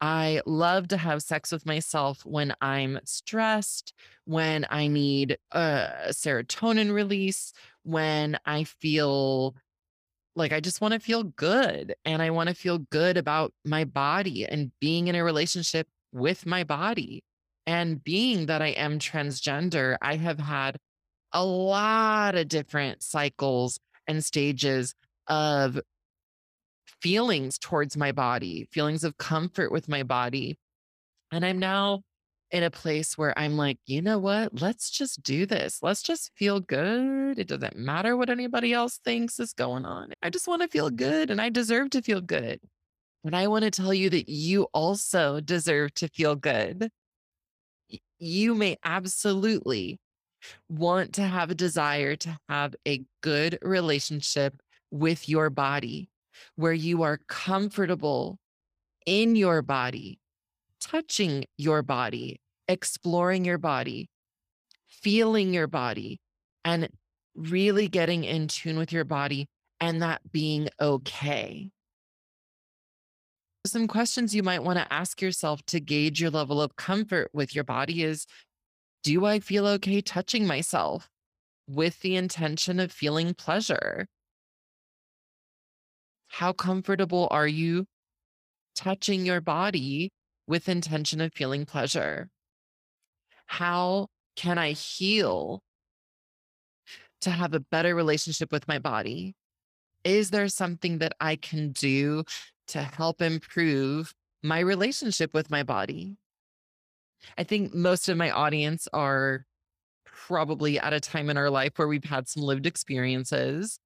I 0.00 0.40
love 0.46 0.88
to 0.88 0.96
have 0.96 1.22
sex 1.22 1.52
with 1.52 1.64
myself 1.64 2.26
when 2.26 2.52
I'm 2.60 2.98
stressed, 3.04 3.94
when 4.24 4.66
I 4.68 4.88
need 4.88 5.38
a 5.52 6.08
serotonin 6.08 6.92
release, 6.92 7.52
when 7.84 8.36
I 8.44 8.64
feel 8.64 9.54
like 10.36 10.52
I 10.52 10.60
just 10.60 10.80
want 10.80 10.94
to 10.94 11.00
feel 11.00 11.24
good 11.24 11.94
and 12.04 12.20
I 12.20 12.30
want 12.30 12.48
to 12.48 12.54
feel 12.54 12.78
good 12.78 13.16
about 13.16 13.52
my 13.64 13.84
body 13.84 14.44
and 14.44 14.72
being 14.80 15.08
in 15.08 15.14
a 15.14 15.24
relationship 15.24 15.86
with 16.12 16.46
my 16.46 16.64
body. 16.64 17.22
And 17.70 18.02
being 18.02 18.46
that 18.46 18.62
I 18.62 18.70
am 18.70 18.98
transgender, 18.98 19.96
I 20.02 20.16
have 20.16 20.40
had 20.40 20.76
a 21.32 21.44
lot 21.44 22.34
of 22.34 22.48
different 22.48 23.00
cycles 23.00 23.78
and 24.08 24.24
stages 24.24 24.92
of 25.28 25.78
feelings 27.00 27.58
towards 27.58 27.96
my 27.96 28.10
body, 28.10 28.66
feelings 28.72 29.04
of 29.04 29.18
comfort 29.18 29.70
with 29.70 29.88
my 29.88 30.02
body. 30.02 30.58
And 31.30 31.44
I'm 31.44 31.60
now 31.60 32.02
in 32.50 32.64
a 32.64 32.72
place 32.72 33.16
where 33.16 33.38
I'm 33.38 33.56
like, 33.56 33.78
you 33.86 34.02
know 34.02 34.18
what? 34.18 34.60
Let's 34.60 34.90
just 34.90 35.22
do 35.22 35.46
this. 35.46 35.78
Let's 35.80 36.02
just 36.02 36.32
feel 36.34 36.58
good. 36.58 37.38
It 37.38 37.46
doesn't 37.46 37.76
matter 37.76 38.16
what 38.16 38.30
anybody 38.30 38.72
else 38.72 38.98
thinks 39.04 39.38
is 39.38 39.52
going 39.52 39.84
on. 39.84 40.12
I 40.20 40.30
just 40.30 40.48
want 40.48 40.62
to 40.62 40.68
feel 40.68 40.90
good 40.90 41.30
and 41.30 41.40
I 41.40 41.50
deserve 41.50 41.90
to 41.90 42.02
feel 42.02 42.20
good. 42.20 42.58
And 43.22 43.36
I 43.36 43.46
want 43.46 43.62
to 43.62 43.70
tell 43.70 43.94
you 43.94 44.10
that 44.10 44.28
you 44.28 44.64
also 44.74 45.40
deserve 45.40 45.94
to 45.94 46.08
feel 46.08 46.34
good. 46.34 46.90
You 48.20 48.54
may 48.54 48.76
absolutely 48.84 49.98
want 50.68 51.14
to 51.14 51.22
have 51.22 51.50
a 51.50 51.54
desire 51.54 52.16
to 52.16 52.38
have 52.50 52.74
a 52.86 53.02
good 53.22 53.58
relationship 53.62 54.60
with 54.90 55.26
your 55.26 55.48
body 55.48 56.10
where 56.54 56.72
you 56.74 57.02
are 57.02 57.18
comfortable 57.28 58.38
in 59.06 59.36
your 59.36 59.62
body, 59.62 60.18
touching 60.80 61.46
your 61.56 61.82
body, 61.82 62.40
exploring 62.68 63.46
your 63.46 63.58
body, 63.58 64.10
feeling 64.86 65.54
your 65.54 65.66
body, 65.66 66.20
and 66.64 66.88
really 67.34 67.88
getting 67.88 68.24
in 68.24 68.48
tune 68.48 68.76
with 68.76 68.92
your 68.92 69.04
body 69.04 69.46
and 69.80 70.02
that 70.02 70.20
being 70.30 70.68
okay. 70.78 71.70
Some 73.66 73.88
questions 73.88 74.34
you 74.34 74.42
might 74.42 74.62
want 74.62 74.78
to 74.78 74.90
ask 74.90 75.20
yourself 75.20 75.62
to 75.66 75.80
gauge 75.80 76.18
your 76.18 76.30
level 76.30 76.62
of 76.62 76.76
comfort 76.76 77.28
with 77.34 77.54
your 77.54 77.64
body 77.64 78.02
is 78.02 78.26
Do 79.02 79.26
I 79.26 79.38
feel 79.40 79.66
okay 79.66 80.00
touching 80.00 80.46
myself 80.46 81.10
with 81.68 82.00
the 82.00 82.16
intention 82.16 82.80
of 82.80 82.90
feeling 82.90 83.34
pleasure? 83.34 84.06
How 86.28 86.52
comfortable 86.52 87.28
are 87.30 87.46
you 87.46 87.84
touching 88.74 89.26
your 89.26 89.42
body 89.42 90.10
with 90.46 90.68
intention 90.68 91.20
of 91.20 91.34
feeling 91.34 91.66
pleasure? 91.66 92.30
How 93.46 94.06
can 94.36 94.56
I 94.56 94.72
heal 94.72 95.60
to 97.20 97.30
have 97.30 97.52
a 97.52 97.60
better 97.60 97.94
relationship 97.94 98.52
with 98.52 98.66
my 98.66 98.78
body? 98.78 99.34
Is 100.02 100.30
there 100.30 100.48
something 100.48 100.98
that 100.98 101.12
I 101.20 101.36
can 101.36 101.72
do 101.72 102.24
to 102.70 102.82
help 102.82 103.20
improve 103.20 104.14
my 104.42 104.60
relationship 104.60 105.34
with 105.34 105.50
my 105.50 105.62
body? 105.62 106.16
I 107.36 107.44
think 107.44 107.74
most 107.74 108.08
of 108.08 108.16
my 108.16 108.30
audience 108.30 108.88
are 108.92 109.44
probably 110.04 110.78
at 110.78 110.92
a 110.92 111.00
time 111.00 111.30
in 111.30 111.36
our 111.36 111.50
life 111.50 111.72
where 111.76 111.88
we've 111.88 112.04
had 112.04 112.28
some 112.28 112.42
lived 112.42 112.66
experiences. 112.66 113.78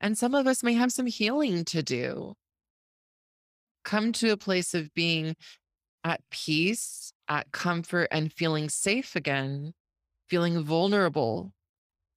And 0.00 0.16
some 0.16 0.34
of 0.34 0.46
us 0.46 0.62
may 0.62 0.74
have 0.74 0.92
some 0.92 1.06
healing 1.06 1.64
to 1.66 1.82
do. 1.82 2.34
Come 3.84 4.12
to 4.12 4.30
a 4.30 4.36
place 4.36 4.74
of 4.74 4.92
being 4.94 5.36
at 6.04 6.20
peace, 6.30 7.12
at 7.28 7.52
comfort, 7.52 8.08
and 8.10 8.32
feeling 8.32 8.68
safe 8.68 9.14
again, 9.14 9.74
feeling 10.28 10.62
vulnerable, 10.62 11.52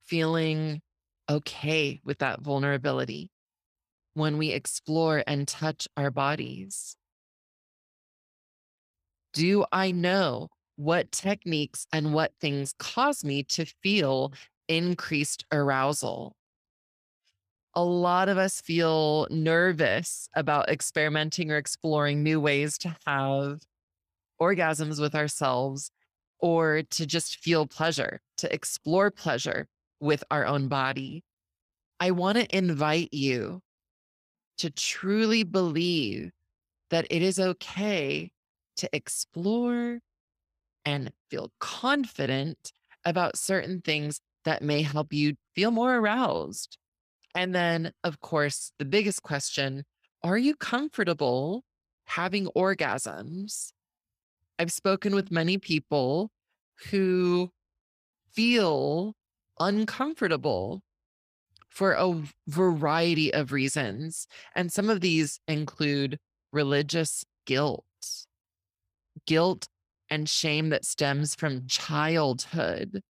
feeling 0.05 0.81
okay 1.29 1.99
with 2.03 2.19
that 2.19 2.41
vulnerability 2.41 3.32
when 4.13 4.37
we 4.37 4.49
explore 4.49 5.23
and 5.25 5.47
touch 5.47 5.87
our 5.97 6.11
bodies. 6.11 6.95
Do 9.33 9.65
I 9.71 9.91
know 9.91 10.49
what 10.75 11.11
techniques 11.11 11.87
and 11.91 12.13
what 12.13 12.33
things 12.39 12.73
cause 12.77 13.23
me 13.23 13.43
to 13.43 13.65
feel 13.65 14.33
increased 14.67 15.45
arousal? 15.51 16.35
A 17.75 17.83
lot 17.83 18.29
of 18.29 18.37
us 18.37 18.61
feel 18.61 19.27
nervous 19.31 20.29
about 20.35 20.69
experimenting 20.69 21.51
or 21.51 21.57
exploring 21.57 22.21
new 22.21 22.39
ways 22.39 22.77
to 22.79 22.95
have 23.07 23.61
orgasms 24.39 25.01
with 25.01 25.15
ourselves 25.15 25.89
or 26.39 26.83
to 26.91 27.05
just 27.07 27.37
feel 27.37 27.65
pleasure, 27.65 28.21
to 28.37 28.53
explore 28.53 29.09
pleasure 29.09 29.67
with 29.99 30.23
our 30.29 30.45
own 30.45 30.67
body. 30.67 31.23
I 31.99 32.11
want 32.11 32.37
to 32.37 32.55
invite 32.55 33.09
you 33.13 33.61
to 34.57 34.69
truly 34.69 35.43
believe 35.43 36.31
that 36.89 37.07
it 37.09 37.21
is 37.21 37.39
okay 37.39 38.31
to 38.77 38.89
explore 38.93 39.99
and 40.85 41.11
feel 41.29 41.51
confident 41.59 42.71
about 43.05 43.37
certain 43.37 43.81
things 43.81 44.19
that 44.45 44.61
may 44.61 44.81
help 44.81 45.13
you 45.13 45.35
feel 45.55 45.71
more 45.71 45.95
aroused. 45.95 46.77
And 47.35 47.55
then, 47.55 47.91
of 48.03 48.19
course, 48.19 48.71
the 48.79 48.85
biggest 48.85 49.23
question 49.23 49.83
are 50.23 50.37
you 50.37 50.55
comfortable 50.55 51.63
having 52.05 52.47
orgasms? 52.55 53.71
I've 54.57 54.71
spoken 54.71 55.15
with 55.15 55.31
many 55.31 55.57
people 55.57 56.29
who 56.91 57.51
feel 58.31 59.15
uncomfortable 59.59 60.81
for 61.73 61.93
a 61.93 62.21
variety 62.47 63.33
of 63.33 63.51
reasons. 63.51 64.27
And 64.55 64.71
some 64.71 64.89
of 64.89 65.01
these 65.01 65.39
include 65.47 66.19
religious 66.51 67.25
guilt, 67.47 67.83
guilt 69.25 69.67
and 70.09 70.29
shame 70.29 70.69
that 70.69 70.85
stems 70.85 71.33
from 71.33 71.65
childhood. 71.67 73.01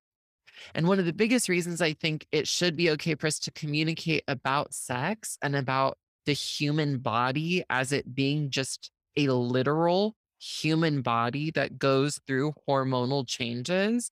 And 0.73 0.88
one 0.88 0.97
of 0.97 1.06
the 1.06 1.12
biggest 1.12 1.49
reasons 1.49 1.82
I 1.82 1.91
think 1.91 2.26
it 2.32 2.47
should 2.47 2.78
be 2.78 2.89
okay 2.91 3.15
for 3.15 3.28
us 3.28 3.38
to 3.39 3.52
communicate 3.52 4.23
about 4.30 4.73
sex 4.73 5.38
and 5.41 5.58
about 5.58 5.97
the 6.26 6.34
human 6.34 6.99
body 6.99 7.65
as 7.69 7.91
it 7.91 8.15
being 8.15 8.49
just 8.49 8.91
a 9.17 9.28
literal 9.28 10.15
human 10.39 11.02
body 11.02 11.52
that 11.52 11.78
goes 11.78 12.21
through 12.26 12.54
hormonal 12.67 13.28
changes 13.28 14.10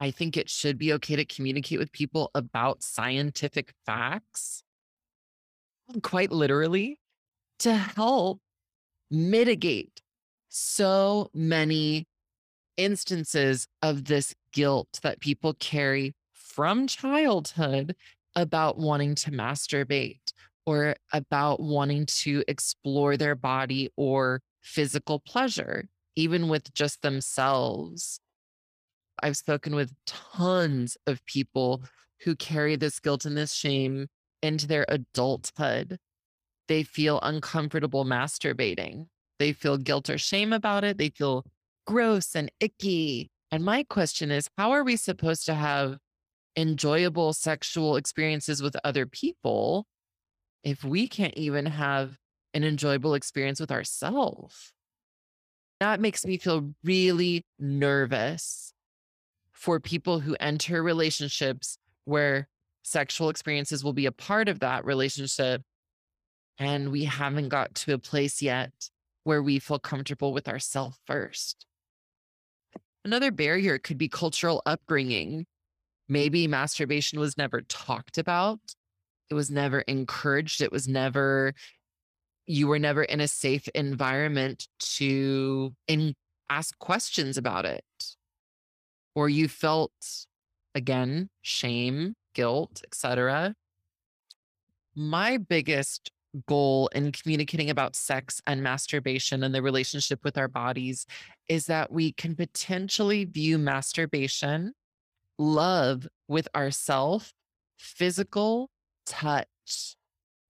I 0.00 0.10
think 0.10 0.36
it 0.36 0.50
should 0.50 0.78
be 0.78 0.92
okay 0.94 1.16
to 1.16 1.24
communicate 1.24 1.78
with 1.78 1.92
people 1.92 2.30
about 2.34 2.82
scientific 2.82 3.72
facts, 3.86 4.62
quite 6.02 6.30
literally, 6.30 7.00
to 7.60 7.74
help 7.74 8.40
mitigate 9.10 10.02
so 10.48 11.30
many 11.32 12.06
instances 12.76 13.66
of 13.82 14.04
this 14.04 14.34
guilt 14.52 15.00
that 15.02 15.20
people 15.20 15.54
carry 15.54 16.14
from 16.32 16.86
childhood 16.86 17.94
about 18.34 18.78
wanting 18.78 19.14
to 19.14 19.30
masturbate 19.30 20.32
or 20.66 20.96
about 21.12 21.60
wanting 21.60 22.04
to 22.06 22.42
explore 22.48 23.16
their 23.16 23.34
body 23.34 23.90
or 23.96 24.42
physical 24.60 25.20
pleasure, 25.20 25.88
even 26.16 26.48
with 26.48 26.74
just 26.74 27.02
themselves. 27.02 28.20
I've 29.22 29.36
spoken 29.36 29.74
with 29.74 29.94
tons 30.06 30.96
of 31.06 31.24
people 31.26 31.82
who 32.24 32.36
carry 32.36 32.76
this 32.76 33.00
guilt 33.00 33.24
and 33.24 33.36
this 33.36 33.52
shame 33.52 34.08
into 34.42 34.66
their 34.66 34.84
adulthood. 34.88 35.98
They 36.68 36.82
feel 36.82 37.20
uncomfortable 37.22 38.04
masturbating. 38.04 39.06
They 39.38 39.52
feel 39.52 39.76
guilt 39.76 40.10
or 40.10 40.18
shame 40.18 40.52
about 40.52 40.84
it. 40.84 40.98
They 40.98 41.10
feel 41.10 41.44
gross 41.86 42.34
and 42.34 42.50
icky. 42.60 43.30
And 43.50 43.64
my 43.64 43.84
question 43.84 44.30
is 44.30 44.48
how 44.58 44.72
are 44.72 44.84
we 44.84 44.96
supposed 44.96 45.46
to 45.46 45.54
have 45.54 45.98
enjoyable 46.56 47.32
sexual 47.32 47.96
experiences 47.96 48.62
with 48.62 48.76
other 48.82 49.06
people 49.06 49.86
if 50.64 50.82
we 50.82 51.06
can't 51.06 51.34
even 51.34 51.66
have 51.66 52.18
an 52.54 52.64
enjoyable 52.64 53.14
experience 53.14 53.60
with 53.60 53.70
ourselves? 53.70 54.72
That 55.80 56.00
makes 56.00 56.24
me 56.24 56.38
feel 56.38 56.74
really 56.82 57.44
nervous 57.58 58.72
for 59.56 59.80
people 59.80 60.20
who 60.20 60.36
enter 60.38 60.82
relationships 60.82 61.78
where 62.04 62.46
sexual 62.82 63.30
experiences 63.30 63.82
will 63.82 63.94
be 63.94 64.06
a 64.06 64.12
part 64.12 64.48
of 64.48 64.60
that 64.60 64.84
relationship. 64.84 65.62
And 66.58 66.92
we 66.92 67.04
haven't 67.04 67.48
got 67.48 67.74
to 67.74 67.94
a 67.94 67.98
place 67.98 68.42
yet 68.42 68.72
where 69.24 69.42
we 69.42 69.58
feel 69.58 69.78
comfortable 69.78 70.32
with 70.32 70.46
ourselves 70.46 70.98
first. 71.06 71.66
Another 73.04 73.30
barrier 73.30 73.78
could 73.78 73.98
be 73.98 74.08
cultural 74.08 74.62
upbringing. 74.66 75.46
Maybe 76.08 76.46
masturbation 76.46 77.18
was 77.18 77.36
never 77.36 77.62
talked 77.62 78.18
about, 78.18 78.60
it 79.30 79.34
was 79.34 79.50
never 79.50 79.80
encouraged, 79.80 80.60
it 80.60 80.70
was 80.70 80.86
never, 80.86 81.54
you 82.46 82.68
were 82.68 82.78
never 82.78 83.02
in 83.02 83.20
a 83.20 83.26
safe 83.26 83.66
environment 83.74 84.68
to 84.78 85.74
in, 85.88 86.14
ask 86.48 86.78
questions 86.78 87.36
about 87.36 87.64
it 87.64 87.82
or 89.16 89.28
you 89.30 89.48
felt 89.48 89.92
again 90.76 91.28
shame, 91.40 92.14
guilt, 92.34 92.82
etc. 92.84 93.54
My 94.94 95.38
biggest 95.38 96.12
goal 96.46 96.88
in 96.88 97.12
communicating 97.12 97.70
about 97.70 97.96
sex 97.96 98.42
and 98.46 98.62
masturbation 98.62 99.42
and 99.42 99.54
the 99.54 99.62
relationship 99.62 100.20
with 100.22 100.36
our 100.36 100.48
bodies 100.48 101.06
is 101.48 101.64
that 101.66 101.90
we 101.90 102.12
can 102.12 102.36
potentially 102.36 103.24
view 103.24 103.56
masturbation, 103.56 104.74
love 105.38 106.06
with 106.28 106.46
ourself, 106.54 107.32
physical 107.78 108.68
touch, 109.06 109.96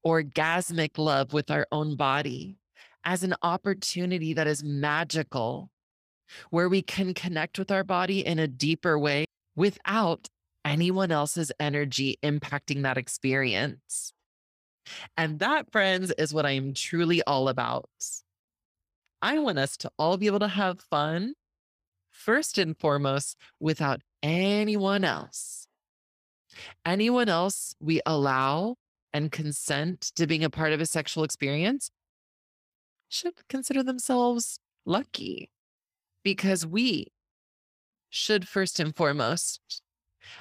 orgasmic 0.05 0.99
love 0.99 1.33
with 1.33 1.53
our 1.53 1.69
own 1.71 1.95
body 1.95 2.57
as 3.05 3.23
an 3.23 3.35
opportunity 3.43 4.35
that 4.35 4.49
is 4.49 4.65
magical 4.65 5.71
where 6.51 6.69
we 6.69 6.83
can 6.83 7.15
connect 7.15 7.59
with 7.59 7.71
our 7.71 7.85
body 7.85 8.25
in 8.25 8.39
a 8.39 8.49
deeper 8.49 8.99
way 8.99 9.27
without 9.55 10.29
anyone 10.65 11.13
else's 11.13 11.53
energy 11.61 12.19
impacting 12.23 12.83
that 12.83 12.99
experience. 12.99 14.13
And 15.17 15.39
that, 15.39 15.71
friends, 15.73 16.13
is 16.19 16.33
what 16.33 16.47
I 16.47 16.53
am 16.53 16.75
truly 16.75 17.23
all 17.23 17.49
about. 17.49 17.89
I 19.23 19.39
want 19.39 19.59
us 19.59 19.77
to 19.79 19.91
all 19.99 20.17
be 20.17 20.27
able 20.27 20.41
to 20.41 20.49
have 20.49 20.81
fun, 20.81 21.35
first 22.11 22.59
and 22.59 22.77
foremost, 22.77 23.37
without 23.59 24.03
anyone 24.23 25.05
else. 25.05 25.67
Anyone 26.85 27.29
else 27.29 27.75
we 27.81 28.01
allow 28.07 28.77
and 29.13 29.33
consent 29.33 30.13
to 30.17 30.27
being 30.27 30.45
a 30.45 30.51
part 30.51 30.73
of 30.73 30.81
a 30.81 30.87
sexual 30.87 31.25
experience 31.25 31.91
should 33.09 33.35
consider 33.49 33.83
themselves 33.83 34.59
lucky 34.85 35.51
because 36.27 36.67
we 36.67 37.07
should 38.11 38.49
first 38.49 38.81
and 38.81 38.97
foremost 38.97 39.81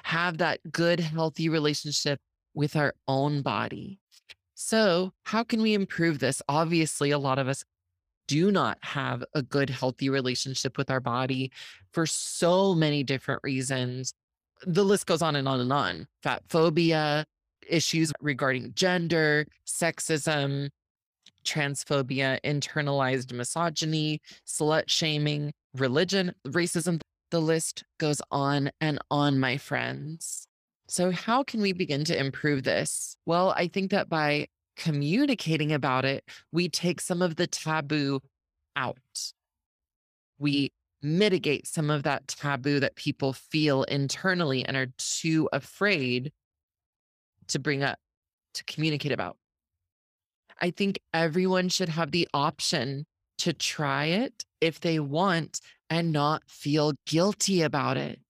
have 0.02 0.38
that 0.38 0.58
good, 0.72 0.98
healthy 0.98 1.48
relationship 1.48 2.18
with 2.54 2.74
our 2.74 2.92
own 3.06 3.40
body. 3.40 4.00
So, 4.56 5.12
how 5.22 5.44
can 5.44 5.62
we 5.62 5.74
improve 5.74 6.18
this? 6.18 6.42
Obviously, 6.48 7.12
a 7.12 7.20
lot 7.20 7.38
of 7.38 7.46
us 7.46 7.62
do 8.26 8.50
not 8.50 8.78
have 8.80 9.22
a 9.32 9.42
good, 9.42 9.70
healthy 9.70 10.08
relationship 10.08 10.76
with 10.76 10.90
our 10.90 10.98
body 10.98 11.52
for 11.92 12.04
so 12.04 12.74
many 12.74 13.04
different 13.04 13.40
reasons. 13.44 14.12
The 14.66 14.84
list 14.84 15.06
goes 15.06 15.22
on 15.22 15.36
and 15.36 15.46
on 15.46 15.60
and 15.60 15.72
on 15.72 16.08
fat 16.20 16.42
phobia, 16.48 17.24
issues 17.68 18.12
regarding 18.20 18.72
gender, 18.74 19.46
sexism, 19.64 20.70
transphobia, 21.46 22.38
internalized 22.44 23.32
misogyny, 23.32 24.20
slut 24.46 24.84
shaming, 24.88 25.52
religion, 25.80 26.34
racism. 26.46 27.00
The 27.30 27.40
list 27.40 27.84
goes 27.98 28.22
on 28.30 28.70
and 28.80 28.98
on, 29.10 29.38
my 29.38 29.56
friends. 29.56 30.46
So, 30.88 31.10
how 31.10 31.42
can 31.42 31.60
we 31.60 31.72
begin 31.72 32.04
to 32.04 32.18
improve 32.18 32.62
this? 32.62 33.16
Well, 33.26 33.52
I 33.56 33.66
think 33.66 33.90
that 33.90 34.08
by 34.08 34.46
communicating 34.76 35.72
about 35.72 36.04
it, 36.04 36.24
we 36.52 36.68
take 36.68 37.00
some 37.00 37.22
of 37.22 37.36
the 37.36 37.46
taboo 37.46 38.20
out. 38.76 39.32
We 40.38 40.72
mitigate 41.02 41.66
some 41.66 41.90
of 41.90 42.04
that 42.04 42.28
taboo 42.28 42.80
that 42.80 42.96
people 42.96 43.32
feel 43.32 43.82
internally 43.84 44.64
and 44.64 44.76
are 44.76 44.92
too 44.98 45.48
afraid 45.52 46.32
to 47.48 47.58
bring 47.58 47.82
up, 47.82 47.98
to 48.54 48.64
communicate 48.64 49.12
about. 49.12 49.36
I 50.60 50.70
think 50.70 50.98
everyone 51.12 51.68
should 51.68 51.88
have 51.90 52.10
the 52.10 52.28
option 52.32 53.06
to 53.38 53.52
try 53.52 54.06
it 54.06 54.44
if 54.60 54.80
they 54.80 54.98
want 54.98 55.60
and 55.90 56.12
not 56.12 56.42
feel 56.46 56.94
guilty 57.06 57.62
about 57.62 57.96
it. 57.96 58.20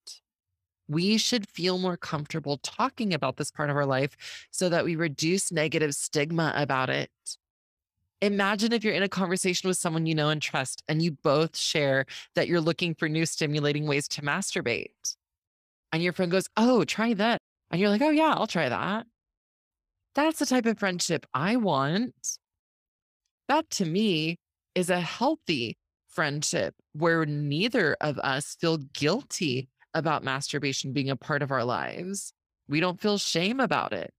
We 0.89 1.19
should 1.19 1.49
feel 1.49 1.79
more 1.79 1.97
comfortable 1.97 2.59
talking 2.59 3.13
about 3.13 3.37
this 3.37 3.51
part 3.51 3.71
of 3.71 3.77
our 3.77 3.87
life 3.87 4.17
so 4.51 4.69
that 4.69 4.85
we 4.85 4.95
reduce 4.95 5.51
negative 5.51 5.95
stigma 5.95 6.53
about 6.55 6.91
it. 6.91 7.11
Imagine 8.23 8.73
if 8.73 8.83
you're 8.83 8.95
in 8.95 9.03
a 9.03 9.09
conversation 9.09 9.69
with 9.69 9.77
someone 9.77 10.07
you 10.07 10.15
know 10.15 10.31
and 10.31 10.41
trust, 10.41 10.83
and 10.89 11.03
you 11.03 11.13
both 11.13 11.57
share 11.57 12.07
that 12.35 12.49
you're 12.49 12.61
looking 12.61 12.95
for 12.95 13.09
new 13.09 13.27
stimulating 13.27 13.87
ways 13.87 14.09
to 14.09 14.23
masturbate. 14.23 15.17
And 15.93 16.03
your 16.03 16.13
friend 16.13 16.31
goes, 16.31 16.49
Oh, 16.57 16.85
try 16.85 17.15
that. 17.15 17.41
And 17.71 17.81
you're 17.81 17.91
like, 17.91 18.03
Oh, 18.03 18.11
yeah, 18.11 18.35
I'll 18.35 18.47
try 18.47 18.69
that. 18.69 19.07
That's 20.15 20.39
the 20.39 20.47
type 20.47 20.65
of 20.65 20.79
friendship 20.79 21.27
I 21.35 21.57
want. 21.57 22.39
That 23.49 23.69
to 23.71 23.85
me 23.85 24.39
is 24.77 24.91
a 24.91 25.01
healthy 25.01 25.79
friendship 26.07 26.75
where 26.93 27.27
neither 27.27 27.97
of 28.01 28.19
us 28.19 28.57
feel 28.61 28.77
guilty 28.77 29.69
about 29.95 30.23
masturbation 30.23 30.93
being 30.93 31.11
a 31.11 31.17
part 31.17 31.43
of 31.43 31.51
our 31.51 31.65
lives. 31.65 32.33
We 32.69 32.79
don't 32.81 33.01
feel 33.01 33.17
shame 33.19 33.59
about 33.59 33.93
it. 33.93 34.13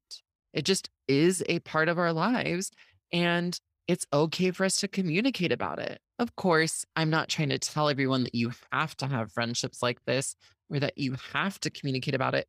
It 0.54 0.65
just 0.65 0.89
is 1.08 1.43
a 1.48 1.60
part 1.60 1.88
of 1.88 2.00
our 2.00 2.12
lives. 2.12 2.72
And 3.13 3.58
it's 3.88 4.08
okay 4.12 4.52
for 4.52 4.65
us 4.65 4.80
to 4.80 4.88
communicate 4.88 5.52
about 5.52 5.80
it. 5.80 6.00
Of 6.20 6.36
course, 6.36 6.84
I'm 6.96 7.12
not 7.12 7.30
trying 7.30 7.50
to 7.50 7.60
tell 7.60 7.88
everyone 7.88 8.24
that 8.24 8.36
you 8.36 8.52
have 8.72 8.98
to 8.98 9.08
have 9.08 9.32
friendships 9.32 9.84
like 9.84 10.00
this 10.06 10.36
or 10.70 10.80
that 10.80 10.98
you 10.98 11.15
have 11.34 11.60
to 11.60 11.70
communicate 11.70 12.15
about 12.15 12.34
it. 12.34 12.48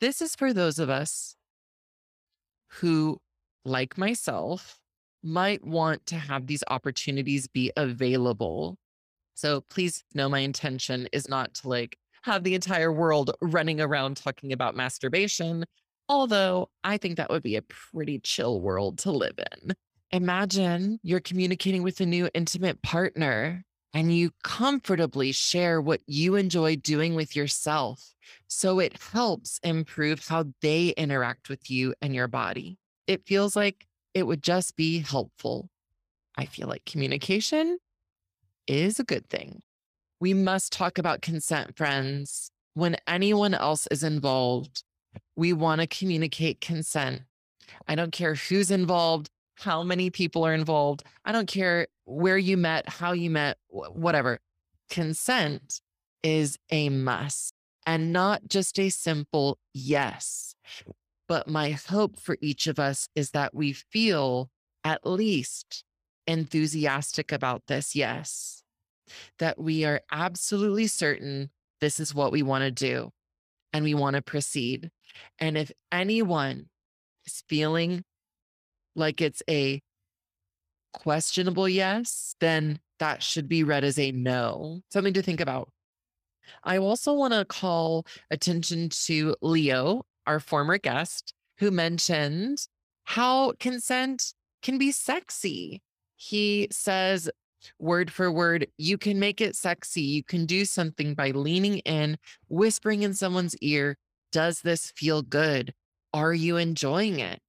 This 0.00 0.22
is 0.22 0.36
for 0.36 0.52
those 0.52 0.78
of 0.78 0.88
us 0.88 1.34
who, 2.80 3.18
like 3.64 3.98
myself, 3.98 4.78
might 5.22 5.64
want 5.64 6.06
to 6.06 6.16
have 6.16 6.46
these 6.46 6.64
opportunities 6.68 7.48
be 7.48 7.72
available. 7.76 8.76
So 9.34 9.62
please 9.70 10.04
know 10.14 10.28
my 10.28 10.40
intention 10.40 11.08
is 11.12 11.28
not 11.28 11.54
to 11.54 11.68
like 11.68 11.96
have 12.22 12.44
the 12.44 12.54
entire 12.54 12.92
world 12.92 13.30
running 13.40 13.80
around 13.80 14.16
talking 14.16 14.52
about 14.52 14.76
masturbation, 14.76 15.64
although 16.08 16.68
I 16.84 16.96
think 16.96 17.16
that 17.16 17.30
would 17.30 17.42
be 17.42 17.56
a 17.56 17.62
pretty 17.62 18.18
chill 18.18 18.60
world 18.60 18.98
to 19.00 19.12
live 19.12 19.38
in. 19.52 19.74
Imagine 20.10 20.98
you're 21.02 21.20
communicating 21.20 21.82
with 21.82 22.00
a 22.00 22.06
new 22.06 22.28
intimate 22.34 22.82
partner 22.82 23.64
and 23.94 24.14
you 24.14 24.30
comfortably 24.44 25.32
share 25.32 25.80
what 25.80 26.00
you 26.06 26.34
enjoy 26.34 26.76
doing 26.76 27.14
with 27.14 27.34
yourself. 27.34 28.14
So 28.46 28.78
it 28.78 28.96
helps 29.12 29.58
improve 29.62 30.26
how 30.26 30.44
they 30.60 30.88
interact 30.90 31.48
with 31.48 31.70
you 31.70 31.94
and 32.00 32.14
your 32.14 32.28
body. 32.28 32.78
It 33.06 33.26
feels 33.26 33.56
like 33.56 33.86
it 34.14 34.24
would 34.26 34.42
just 34.42 34.76
be 34.76 35.00
helpful. 35.00 35.68
I 36.36 36.46
feel 36.46 36.68
like 36.68 36.84
communication 36.84 37.78
is 38.66 39.00
a 39.00 39.04
good 39.04 39.28
thing. 39.28 39.62
We 40.20 40.34
must 40.34 40.72
talk 40.72 40.98
about 40.98 41.22
consent, 41.22 41.76
friends. 41.76 42.50
When 42.74 42.96
anyone 43.06 43.54
else 43.54 43.88
is 43.90 44.02
involved, 44.02 44.84
we 45.36 45.52
want 45.52 45.80
to 45.80 45.86
communicate 45.86 46.60
consent. 46.60 47.22
I 47.86 47.94
don't 47.94 48.12
care 48.12 48.34
who's 48.34 48.70
involved, 48.70 49.30
how 49.56 49.82
many 49.82 50.10
people 50.10 50.44
are 50.44 50.54
involved. 50.54 51.02
I 51.24 51.32
don't 51.32 51.48
care 51.48 51.88
where 52.04 52.38
you 52.38 52.56
met, 52.56 52.88
how 52.88 53.12
you 53.12 53.30
met, 53.30 53.58
whatever. 53.68 54.38
Consent 54.90 55.80
is 56.22 56.58
a 56.70 56.88
must 56.88 57.54
and 57.86 58.12
not 58.12 58.42
just 58.48 58.78
a 58.78 58.90
simple 58.90 59.58
yes. 59.72 60.54
But 61.28 61.46
my 61.46 61.70
hope 61.70 62.18
for 62.18 62.36
each 62.40 62.66
of 62.66 62.78
us 62.78 63.08
is 63.14 63.32
that 63.32 63.54
we 63.54 63.72
feel 63.72 64.50
at 64.82 65.06
least 65.06 65.84
enthusiastic 66.26 67.32
about 67.32 67.62
this 67.68 67.94
yes, 67.94 68.62
that 69.38 69.58
we 69.58 69.84
are 69.84 70.00
absolutely 70.10 70.86
certain 70.86 71.50
this 71.80 72.00
is 72.00 72.14
what 72.14 72.32
we 72.32 72.42
want 72.42 72.62
to 72.62 72.70
do 72.70 73.10
and 73.72 73.84
we 73.84 73.94
want 73.94 74.16
to 74.16 74.22
proceed. 74.22 74.90
And 75.38 75.56
if 75.56 75.70
anyone 75.92 76.66
is 77.26 77.42
feeling 77.48 78.04
like 78.96 79.20
it's 79.20 79.42
a 79.48 79.80
questionable 80.92 81.68
yes, 81.68 82.34
then 82.40 82.80
that 82.98 83.22
should 83.22 83.48
be 83.48 83.62
read 83.62 83.84
as 83.84 83.98
a 83.98 84.10
no. 84.12 84.80
Something 84.90 85.14
to 85.14 85.22
think 85.22 85.40
about. 85.40 85.70
I 86.64 86.78
also 86.78 87.12
want 87.12 87.34
to 87.34 87.44
call 87.44 88.06
attention 88.30 88.88
to 89.06 89.36
Leo, 89.42 90.04
our 90.28 90.38
former 90.38 90.78
guest, 90.78 91.34
who 91.58 91.70
mentioned 91.70 92.68
how 93.04 93.52
consent 93.58 94.34
can 94.62 94.78
be 94.78 94.92
sexy. 94.92 95.82
He 96.16 96.68
says, 96.70 97.30
word 97.78 98.12
for 98.12 98.30
word, 98.30 98.68
you 98.76 98.98
can 98.98 99.18
make 99.18 99.40
it 99.40 99.56
sexy. 99.56 100.02
You 100.02 100.22
can 100.22 100.46
do 100.46 100.64
something 100.64 101.14
by 101.14 101.30
leaning 101.30 101.78
in, 101.78 102.18
whispering 102.48 103.02
in 103.02 103.14
someone's 103.14 103.56
ear, 103.56 103.96
Does 104.30 104.60
this 104.60 104.92
feel 104.94 105.22
good? 105.22 105.72
Are 106.12 106.34
you 106.34 106.58
enjoying 106.58 107.20
it? 107.20 107.40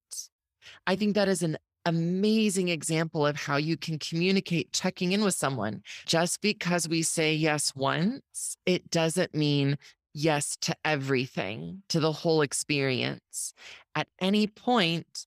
I 0.86 0.96
think 0.96 1.14
that 1.14 1.28
is 1.28 1.42
an 1.42 1.58
amazing 1.84 2.68
example 2.68 3.26
of 3.26 3.36
how 3.36 3.56
you 3.56 3.76
can 3.76 3.98
communicate 3.98 4.72
checking 4.72 5.12
in 5.12 5.22
with 5.22 5.34
someone. 5.34 5.82
Just 6.06 6.40
because 6.40 6.88
we 6.88 7.02
say 7.02 7.34
yes 7.34 7.74
once, 7.74 8.56
it 8.66 8.90
doesn't 8.90 9.34
mean 9.34 9.76
yes 10.14 10.56
to 10.62 10.74
everything, 10.84 11.82
to 11.88 12.00
the 12.00 12.12
whole 12.12 12.42
experience. 12.42 13.52
At 13.94 14.08
any 14.20 14.46
point, 14.46 15.26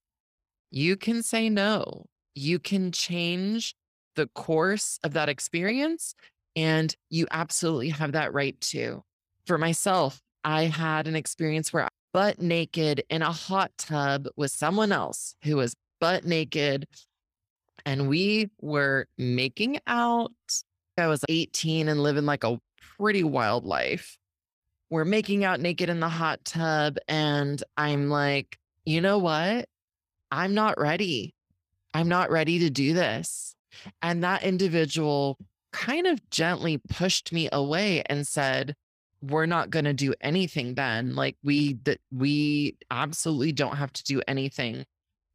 you 0.72 0.96
can 0.96 1.24
say 1.24 1.50
no. 1.50 2.06
You 2.36 2.60
can 2.60 2.92
change 2.92 3.76
the 4.16 4.28
course 4.28 5.00
of 5.04 5.14
that 5.14 5.30
experience, 5.30 6.16
and 6.56 6.96
you 7.10 7.28
absolutely 7.32 7.90
have 7.90 8.12
that 8.14 8.34
right 8.34 8.60
to. 8.62 9.04
For 9.46 9.58
myself, 9.58 10.22
I 10.44 10.64
had 10.64 11.08
an 11.08 11.16
experience 11.16 11.72
where 11.72 11.86
I 11.86 11.90
butt 12.14 12.40
naked 12.40 13.04
in 13.10 13.22
a 13.22 13.32
hot 13.32 13.72
tub 13.78 14.28
with 14.36 14.52
someone 14.52 14.92
else 14.92 15.36
who 15.44 15.58
was 15.58 15.76
butt 16.00 16.26
naked. 16.26 16.86
And 17.86 18.08
we 18.08 18.50
were 18.62 19.08
making 19.18 19.80
out. 19.88 20.32
I 20.98 21.08
was 21.08 21.24
18 21.28 21.90
and 21.90 22.04
living 22.04 22.26
like 22.26 22.44
a 22.44 22.60
pretty 22.98 23.24
wild 23.24 23.66
life. 23.66 24.18
We're 24.94 25.06
making 25.06 25.44
out 25.44 25.60
naked 25.60 25.90
in 25.90 26.00
the 26.00 26.08
hot 26.08 26.46
tub. 26.46 26.98
And 27.08 27.64
I'm 27.76 28.12
like, 28.12 28.60
you 28.86 29.02
know 29.02 29.18
what? 29.18 29.68
I'm 30.32 30.54
not 30.54 30.80
ready. 30.80 31.34
I'm 31.96 32.08
not 32.08 32.30
ready 32.30 32.60
to 32.60 32.70
do 32.70 32.94
this. 32.94 33.56
And 34.04 34.24
that 34.24 34.44
individual 34.44 35.40
kind 35.72 36.06
of 36.06 36.30
gently 36.30 36.78
pushed 36.78 37.34
me 37.34 37.50
away 37.52 38.04
and 38.06 38.28
said, 38.28 38.76
we're 39.20 39.48
not 39.48 39.72
going 39.72 39.86
to 39.86 39.94
do 39.96 40.14
anything 40.22 40.76
then 40.76 41.16
like 41.16 41.38
we 41.44 41.80
that 41.86 41.98
we 42.12 42.78
absolutely 42.92 43.52
don't 43.52 43.78
have 43.78 43.94
to 43.94 44.04
do 44.04 44.22
anything 44.28 44.86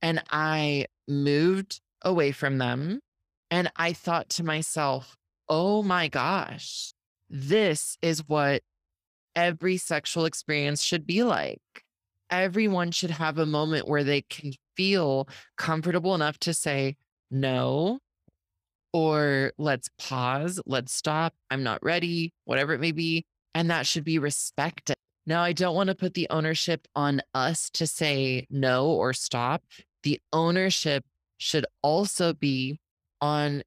and 0.03 0.23
I 0.31 0.87
moved 1.09 1.81
away 2.03 2.31
from 2.31 2.59
them. 2.59 3.01
And 3.51 3.73
I 3.75 3.93
thought 3.93 4.29
to 4.31 4.45
myself, 4.45 5.17
oh 5.49 5.83
my 5.83 6.07
gosh, 6.07 6.93
this 7.29 7.97
is 8.03 8.29
what 8.29 8.63
every 9.39 9.77
sexual 9.77 10.25
experience 10.25 10.83
should 10.83 11.07
be 11.07 11.23
like. 11.23 11.61
Everyone 12.29 12.91
should 12.91 13.13
have 13.13 13.39
a 13.39 13.47
moment 13.47 13.87
where 13.87 14.03
they 14.03 14.23
can 14.23 14.53
feel 14.77 15.29
comfortable 15.57 16.17
enough 16.17 16.39
to 16.41 16.53
say 16.53 16.97
no, 17.31 18.01
or 18.93 19.53
let's 19.57 19.89
pause, 19.99 20.61
let's 20.67 20.93
stop, 20.93 21.35
I'm 21.51 21.63
not 21.63 21.83
ready, 21.85 22.33
whatever 22.47 22.73
it 22.73 22.81
may 22.81 22.93
be. 22.93 23.25
And 23.55 23.71
that 23.71 23.87
should 23.87 24.05
be 24.05 24.19
respected. 24.19 24.97
Now, 25.25 25.43
I 25.43 25.53
don't 25.53 25.75
want 25.75 25.89
to 25.89 25.95
put 25.95 26.15
the 26.15 26.27
ownership 26.31 26.89
on 26.97 27.21
us 27.33 27.71
to 27.75 27.87
say 27.87 28.47
no 28.51 28.89
or 28.89 29.13
stop 29.13 29.63
the 30.03 30.21
ownership 30.33 31.05
should 31.39 31.67
also 31.83 32.33
be 32.33 32.81
on 33.21 33.63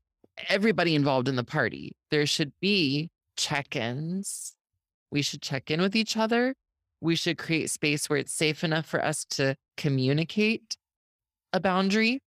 everybody 0.50 0.96
involved 0.96 1.28
in 1.28 1.36
the 1.36 1.44
party. 1.44 1.96
There 2.10 2.26
should 2.26 2.52
be 2.62 3.10
check 3.38 3.76
ins. 3.76 4.56
We 5.12 5.22
should 5.22 5.42
check 5.42 5.70
in 5.70 5.82
with 5.82 5.96
each 5.96 6.16
other. 6.16 6.56
We 7.02 7.16
should 7.16 7.38
create 7.38 7.70
space 7.70 8.10
where 8.10 8.20
it's 8.20 8.34
safe 8.34 8.64
enough 8.64 8.86
for 8.86 9.04
us 9.04 9.26
to 9.32 9.56
communicate 9.76 10.78
a 11.52 11.60
boundary, 11.60 12.22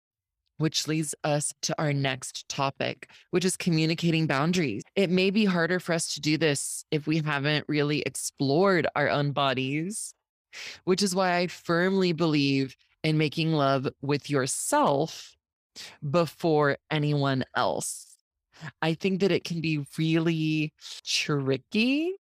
which 0.59 0.87
leads 0.87 1.15
us 1.25 1.53
to 1.63 1.75
our 1.79 1.93
next 1.93 2.49
topic, 2.49 3.11
which 3.31 3.45
is 3.45 3.57
communicating 3.57 4.27
boundaries. 4.27 4.83
It 4.95 5.11
may 5.11 5.31
be 5.31 5.45
harder 5.45 5.81
for 5.81 5.93
us 5.93 6.15
to 6.15 6.21
do 6.21 6.39
this 6.39 6.85
if 6.91 7.07
we 7.07 7.19
haven't 7.19 7.67
really 7.69 8.03
explored 8.03 8.87
our 8.95 9.09
own 9.09 9.33
bodies, 9.33 10.15
which 10.85 11.03
is 11.03 11.15
why 11.15 11.37
I 11.37 11.49
firmly 11.49 12.13
believe 12.13 12.77
in 13.03 13.19
making 13.19 13.53
love 13.53 13.89
with 14.03 14.31
yourself 14.31 15.37
before 16.09 16.77
anyone 16.91 17.45
else. 17.57 18.07
I 18.83 18.95
think 18.95 19.21
that 19.21 19.33
it 19.33 19.45
can 19.45 19.61
be 19.61 19.85
really 19.99 20.73
tricky 21.05 22.15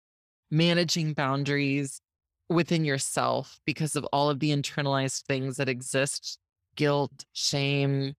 managing 0.50 1.12
boundaries 1.12 2.00
within 2.48 2.84
yourself 2.84 3.60
because 3.64 3.94
of 3.94 4.04
all 4.06 4.28
of 4.28 4.40
the 4.40 4.50
internalized 4.50 5.24
things 5.26 5.56
that 5.56 5.68
exist 5.68 6.38
guilt, 6.76 7.24
shame, 7.32 8.14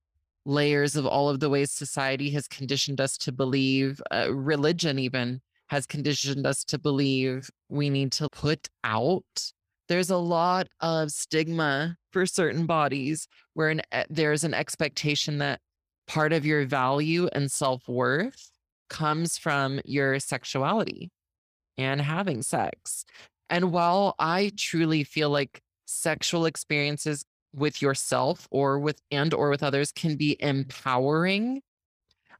layers 0.45 0.95
of 0.95 1.05
all 1.05 1.29
of 1.29 1.39
the 1.39 1.49
ways 1.49 1.71
society 1.71 2.31
has 2.31 2.47
conditioned 2.47 2.99
us 2.99 3.17
to 3.17 3.31
believe, 3.31 4.01
uh, 4.11 4.33
religion 4.33 4.97
even 4.97 5.41
has 5.67 5.85
conditioned 5.85 6.45
us 6.45 6.63
to 6.63 6.77
believe 6.77 7.49
we 7.69 7.89
need 7.89 8.11
to 8.11 8.27
put 8.29 8.69
out. 8.83 9.51
There's 9.87 10.09
a 10.09 10.17
lot 10.17 10.67
of 10.79 11.11
stigma 11.11 11.97
for 12.11 12.25
certain 12.25 12.65
bodies 12.65 13.27
where 13.53 13.69
an, 13.69 13.81
there's 14.09 14.43
an 14.43 14.53
expectation 14.53 15.37
that 15.37 15.59
part 16.07 16.33
of 16.33 16.45
your 16.45 16.65
value 16.65 17.27
and 17.33 17.51
self 17.51 17.87
worth 17.87 18.51
comes 18.89 19.37
from 19.37 19.79
your 19.85 20.19
sexuality 20.19 21.09
and 21.77 22.01
having 22.01 22.41
sex. 22.41 23.05
And 23.49 23.71
while 23.71 24.15
I 24.19 24.51
truly 24.55 25.03
feel 25.03 25.29
like 25.29 25.62
sexual 25.86 26.45
experiences 26.45 27.25
with 27.53 27.81
yourself 27.81 28.47
or 28.49 28.79
with 28.79 29.01
and 29.12 29.34
or 29.34 29.49
with 29.49 29.63
others 29.63 29.91
can 29.91 30.15
be 30.15 30.38
empowering, 30.39 31.62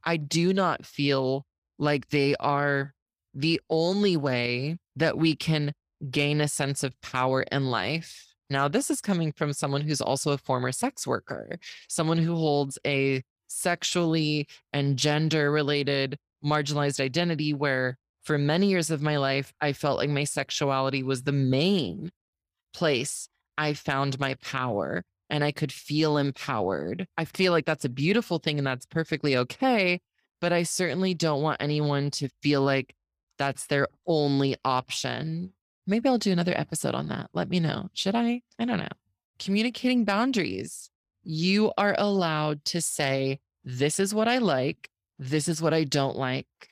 I 0.04 0.16
do 0.16 0.52
not 0.52 0.86
feel 0.86 1.44
like 1.78 2.08
they 2.08 2.34
are 2.36 2.94
the 3.34 3.60
only 3.68 4.16
way 4.16 4.78
that 4.96 5.18
we 5.18 5.36
can 5.36 5.72
gain 6.10 6.40
a 6.40 6.48
sense 6.48 6.82
of 6.82 7.00
power 7.00 7.42
in 7.52 7.66
life 7.66 8.32
now, 8.52 8.68
this 8.68 8.90
is 8.90 9.00
coming 9.00 9.32
from 9.32 9.54
someone 9.54 9.80
who's 9.80 10.02
also 10.02 10.32
a 10.32 10.38
former 10.38 10.72
sex 10.72 11.06
worker, 11.06 11.58
someone 11.88 12.18
who 12.18 12.36
holds 12.36 12.78
a 12.86 13.22
sexually 13.48 14.46
and 14.74 14.98
gender 14.98 15.50
related 15.50 16.18
marginalized 16.44 17.00
identity 17.00 17.54
where 17.54 17.96
for 18.22 18.38
many 18.38 18.68
years 18.68 18.90
of 18.90 19.02
my 19.02 19.16
life, 19.16 19.52
I 19.60 19.72
felt 19.72 19.98
like 19.98 20.10
my 20.10 20.24
sexuality 20.24 21.02
was 21.02 21.22
the 21.22 21.32
main 21.32 22.10
place 22.72 23.28
I 23.58 23.74
found 23.74 24.18
my 24.18 24.34
power 24.34 25.04
and 25.28 25.42
I 25.42 25.52
could 25.52 25.72
feel 25.72 26.16
empowered. 26.18 27.06
I 27.16 27.24
feel 27.24 27.52
like 27.52 27.64
that's 27.64 27.84
a 27.84 27.90
beautiful 27.90 28.38
thing 28.38 28.58
and 28.58 28.66
that's 28.66 28.86
perfectly 28.86 29.36
okay. 29.36 30.00
But 30.40 30.52
I 30.52 30.62
certainly 30.64 31.14
don't 31.14 31.42
want 31.42 31.62
anyone 31.62 32.10
to 32.12 32.28
feel 32.42 32.62
like 32.62 32.94
that's 33.38 33.66
their 33.66 33.88
only 34.06 34.56
option. 34.64 35.52
Maybe 35.86 36.08
I'll 36.08 36.18
do 36.18 36.32
another 36.32 36.56
episode 36.56 36.94
on 36.94 37.08
that. 37.08 37.30
Let 37.32 37.48
me 37.48 37.60
know. 37.60 37.88
Should 37.92 38.14
I? 38.14 38.42
I 38.58 38.64
don't 38.64 38.78
know. 38.78 38.88
Communicating 39.38 40.04
boundaries. 40.04 40.90
You 41.22 41.72
are 41.78 41.94
allowed 41.96 42.64
to 42.66 42.80
say, 42.80 43.40
this 43.64 44.00
is 44.00 44.14
what 44.14 44.28
I 44.28 44.38
like. 44.38 44.90
This 45.18 45.48
is 45.48 45.62
what 45.62 45.72
I 45.72 45.84
don't 45.84 46.16
like. 46.16 46.71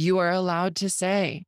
You 0.00 0.18
are 0.18 0.30
allowed 0.30 0.76
to 0.76 0.88
say, 0.88 1.44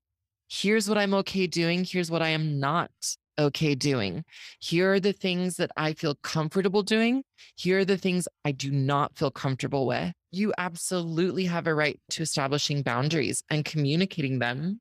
here's 0.48 0.88
what 0.88 0.98
I'm 0.98 1.14
okay 1.14 1.46
doing. 1.46 1.84
Here's 1.84 2.10
what 2.10 2.20
I 2.20 2.28
am 2.28 2.60
not 2.60 2.90
okay 3.38 3.74
doing. 3.74 4.24
Here 4.60 4.92
are 4.92 5.00
the 5.00 5.14
things 5.14 5.56
that 5.56 5.70
I 5.76 5.94
feel 5.94 6.16
comfortable 6.16 6.82
doing. 6.82 7.24
Here 7.56 7.78
are 7.78 7.84
the 7.84 7.96
things 7.96 8.28
I 8.44 8.52
do 8.52 8.70
not 8.70 9.16
feel 9.16 9.30
comfortable 9.30 9.86
with. 9.86 10.12
You 10.30 10.52
absolutely 10.58 11.46
have 11.46 11.66
a 11.66 11.74
right 11.74 11.98
to 12.10 12.22
establishing 12.22 12.82
boundaries 12.82 13.42
and 13.48 13.64
communicating 13.64 14.38
them 14.38 14.80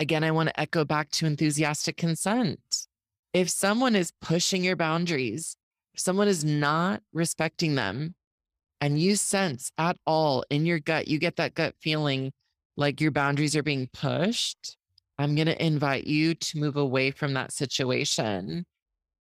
Again, 0.00 0.24
I 0.24 0.32
want 0.32 0.48
to 0.48 0.60
echo 0.60 0.84
back 0.84 1.10
to 1.12 1.26
enthusiastic 1.26 1.96
consent. 1.96 2.86
If 3.32 3.48
someone 3.48 3.94
is 3.94 4.12
pushing 4.20 4.64
your 4.64 4.76
boundaries, 4.76 5.56
if 5.94 6.00
someone 6.00 6.28
is 6.28 6.44
not 6.44 7.02
respecting 7.12 7.76
them, 7.76 8.14
and 8.80 9.00
you 9.00 9.16
sense 9.16 9.70
at 9.78 9.96
all 10.04 10.44
in 10.50 10.66
your 10.66 10.80
gut, 10.80 11.06
you 11.08 11.18
get 11.18 11.36
that 11.36 11.54
gut 11.54 11.74
feeling 11.80 12.32
like 12.76 13.00
your 13.00 13.10
boundaries 13.10 13.56
are 13.56 13.62
being 13.62 13.88
pushed, 13.92 14.76
I'm 15.18 15.34
going 15.34 15.46
to 15.46 15.64
invite 15.64 16.06
you 16.06 16.34
to 16.34 16.58
move 16.58 16.76
away 16.76 17.10
from 17.10 17.34
that 17.34 17.52
situation. 17.52 18.64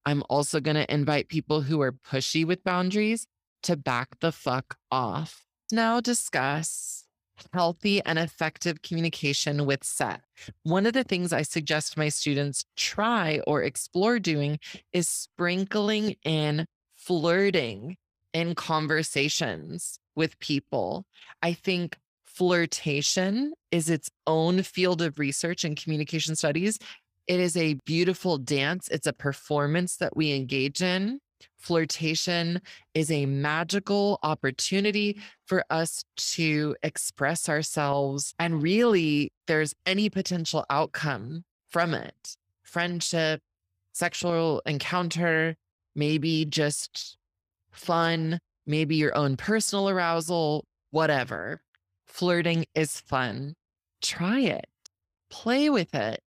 I'm 0.05 0.23
also 0.29 0.59
going 0.59 0.75
to 0.75 0.91
invite 0.93 1.29
people 1.29 1.61
who 1.61 1.81
are 1.81 1.91
pushy 1.91 2.45
with 2.45 2.63
boundaries 2.63 3.25
to 3.63 3.75
back 3.75 4.19
the 4.19 4.31
fuck 4.31 4.77
off. 4.91 5.43
Now 5.71 5.99
discuss 5.99 7.05
healthy 7.53 8.01
and 8.03 8.19
effective 8.19 8.81
communication 8.81 9.65
with 9.65 9.83
set. 9.83 10.21
One 10.63 10.85
of 10.85 10.93
the 10.93 11.03
things 11.03 11.31
I 11.31 11.41
suggest 11.41 11.97
my 11.97 12.09
students 12.09 12.65
try 12.75 13.41
or 13.47 13.63
explore 13.63 14.19
doing 14.19 14.59
is 14.93 15.07
sprinkling 15.07 16.15
in 16.23 16.65
flirting 16.95 17.97
in 18.33 18.55
conversations 18.55 19.99
with 20.15 20.39
people. 20.39 21.05
I 21.41 21.53
think 21.53 21.97
flirtation 22.39 23.53
is 23.69 23.89
its 23.89 24.09
own 24.25 24.63
field 24.63 25.01
of 25.01 25.19
research 25.19 25.65
and 25.65 25.75
communication 25.75 26.37
studies. 26.37 26.79
It 27.27 27.37
is 27.37 27.57
a 27.57 27.73
beautiful 27.85 28.37
dance, 28.37 28.87
it's 28.87 29.07
a 29.07 29.11
performance 29.11 29.97
that 29.97 30.15
we 30.15 30.31
engage 30.31 30.81
in. 30.81 31.19
Flirtation 31.57 32.61
is 32.93 33.11
a 33.11 33.25
magical 33.25 34.19
opportunity 34.23 35.19
for 35.47 35.65
us 35.69 36.05
to 36.15 36.77
express 36.81 37.49
ourselves. 37.49 38.33
And 38.39 38.63
really, 38.63 39.33
there's 39.47 39.75
any 39.85 40.09
potential 40.09 40.65
outcome 40.69 41.43
from 41.67 41.93
it 41.93 42.37
friendship, 42.63 43.41
sexual 43.91 44.61
encounter, 44.65 45.57
maybe 45.93 46.45
just 46.45 47.17
fun, 47.69 48.39
maybe 48.65 48.95
your 48.95 49.13
own 49.17 49.35
personal 49.35 49.89
arousal, 49.89 50.63
whatever. 50.91 51.61
Flirting 52.09 52.65
is 52.75 52.99
fun. 52.99 53.53
Try 54.01 54.39
it, 54.41 54.67
play 55.29 55.69
with 55.69 55.95
it. 55.95 56.21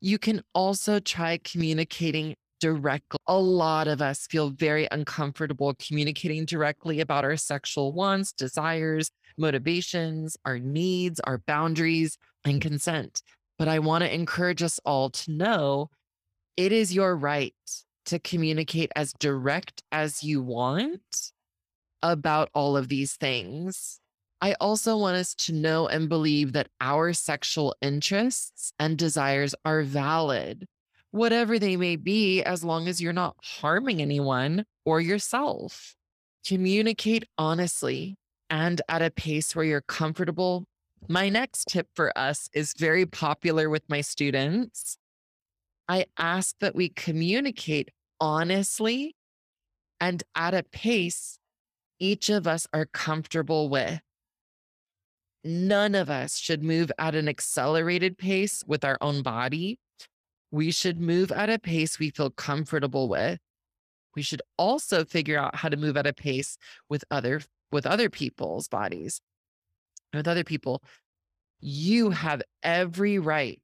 You 0.00 0.18
can 0.18 0.42
also 0.54 1.00
try 1.00 1.38
communicating 1.42 2.36
directly. 2.60 3.18
A 3.26 3.38
lot 3.38 3.88
of 3.88 4.00
us 4.00 4.26
feel 4.28 4.50
very 4.50 4.86
uncomfortable 4.92 5.74
communicating 5.84 6.44
directly 6.44 7.00
about 7.00 7.24
our 7.24 7.36
sexual 7.36 7.92
wants, 7.92 8.32
desires, 8.32 9.10
motivations, 9.36 10.36
our 10.44 10.58
needs, 10.58 11.18
our 11.20 11.38
boundaries, 11.38 12.18
and 12.44 12.60
consent. 12.60 13.22
But 13.58 13.68
I 13.68 13.80
want 13.80 14.04
to 14.04 14.14
encourage 14.14 14.62
us 14.62 14.78
all 14.84 15.10
to 15.10 15.32
know 15.32 15.90
it 16.56 16.70
is 16.70 16.94
your 16.94 17.16
right 17.16 17.54
to 18.06 18.18
communicate 18.18 18.92
as 18.94 19.12
direct 19.14 19.82
as 19.90 20.22
you 20.22 20.42
want 20.42 21.32
about 22.02 22.48
all 22.54 22.76
of 22.76 22.88
these 22.88 23.14
things. 23.14 24.00
I 24.42 24.54
also 24.60 24.98
want 24.98 25.16
us 25.16 25.34
to 25.36 25.52
know 25.52 25.86
and 25.86 26.08
believe 26.08 26.52
that 26.52 26.68
our 26.80 27.12
sexual 27.12 27.74
interests 27.80 28.72
and 28.78 28.98
desires 28.98 29.54
are 29.64 29.82
valid 29.82 30.66
whatever 31.12 31.58
they 31.58 31.76
may 31.76 31.94
be, 31.94 32.42
as 32.42 32.64
long 32.64 32.88
as 32.88 33.00
you're 33.00 33.12
not 33.12 33.36
harming 33.42 34.02
anyone 34.02 34.64
or 34.84 35.00
yourself. 35.00 35.94
Communicate 36.44 37.24
honestly 37.38 38.16
and 38.50 38.82
at 38.88 39.02
a 39.02 39.10
pace 39.10 39.54
where 39.54 39.64
you're 39.64 39.82
comfortable. 39.82 40.64
My 41.08 41.28
next 41.28 41.68
tip 41.68 41.88
for 41.94 42.16
us 42.18 42.48
is 42.52 42.74
very 42.76 43.06
popular 43.06 43.70
with 43.70 43.82
my 43.88 44.00
students. 44.00 44.96
I 45.88 46.06
ask 46.18 46.56
that 46.60 46.74
we 46.74 46.88
communicate 46.88 47.90
honestly 48.20 49.14
and 50.00 50.22
at 50.34 50.54
a 50.54 50.62
pace 50.62 51.38
each 52.00 52.30
of 52.30 52.48
us 52.48 52.66
are 52.72 52.86
comfortable 52.86 53.68
with. 53.68 54.00
None 55.44 55.94
of 55.94 56.08
us 56.08 56.38
should 56.38 56.62
move 56.62 56.92
at 56.98 57.14
an 57.14 57.28
accelerated 57.28 58.16
pace 58.16 58.62
with 58.66 58.84
our 58.84 58.98
own 59.00 59.22
body 59.22 59.78
we 60.52 60.70
should 60.70 61.00
move 61.00 61.32
at 61.32 61.50
a 61.50 61.58
pace 61.58 61.98
we 61.98 62.10
feel 62.10 62.30
comfortable 62.30 63.08
with. 63.08 63.40
We 64.14 64.22
should 64.22 64.42
also 64.58 65.04
figure 65.04 65.38
out 65.38 65.56
how 65.56 65.70
to 65.70 65.78
move 65.78 65.96
at 65.96 66.06
a 66.06 66.12
pace 66.12 66.58
with 66.88 67.04
other 67.10 67.40
with 67.72 67.86
other 67.86 68.10
people's 68.10 68.68
bodies. 68.68 69.20
With 70.12 70.28
other 70.28 70.44
people, 70.44 70.82
you 71.58 72.10
have 72.10 72.42
every 72.62 73.18
right 73.18 73.62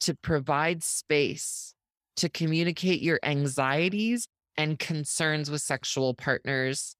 to 0.00 0.14
provide 0.14 0.82
space 0.82 1.74
to 2.16 2.30
communicate 2.30 3.02
your 3.02 3.20
anxieties 3.22 4.28
and 4.56 4.78
concerns 4.78 5.50
with 5.50 5.60
sexual 5.60 6.14
partners 6.14 6.96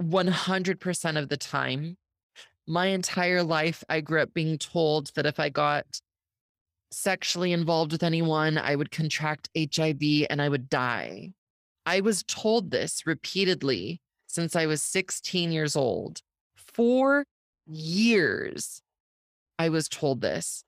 100% 0.00 1.18
of 1.18 1.28
the 1.28 1.36
time 1.36 1.96
My 2.66 2.86
entire 2.86 3.42
life, 3.42 3.82
I 3.88 4.00
grew 4.00 4.22
up 4.22 4.32
being 4.34 4.58
told 4.58 5.10
that 5.14 5.26
if 5.26 5.40
I 5.40 5.48
got 5.48 5.84
sexually 6.90 7.52
involved 7.52 7.92
with 7.92 8.02
anyone, 8.02 8.58
I 8.58 8.76
would 8.76 8.90
contract 8.90 9.48
HIV 9.56 10.26
and 10.30 10.40
I 10.40 10.48
would 10.48 10.68
die. 10.68 11.32
I 11.84 12.00
was 12.00 12.22
told 12.22 12.70
this 12.70 13.06
repeatedly 13.06 14.00
since 14.26 14.54
I 14.54 14.66
was 14.66 14.82
16 14.82 15.52
years 15.52 15.74
old. 15.74 16.20
Four 16.56 17.24
years, 17.66 18.80
I 19.58 19.68
was 19.68 19.88
told 19.88 20.20
this. 20.20 20.64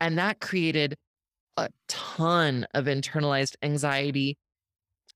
And 0.00 0.18
that 0.18 0.40
created 0.40 0.96
a 1.56 1.70
ton 1.88 2.66
of 2.74 2.84
internalized 2.84 3.56
anxiety. 3.62 4.36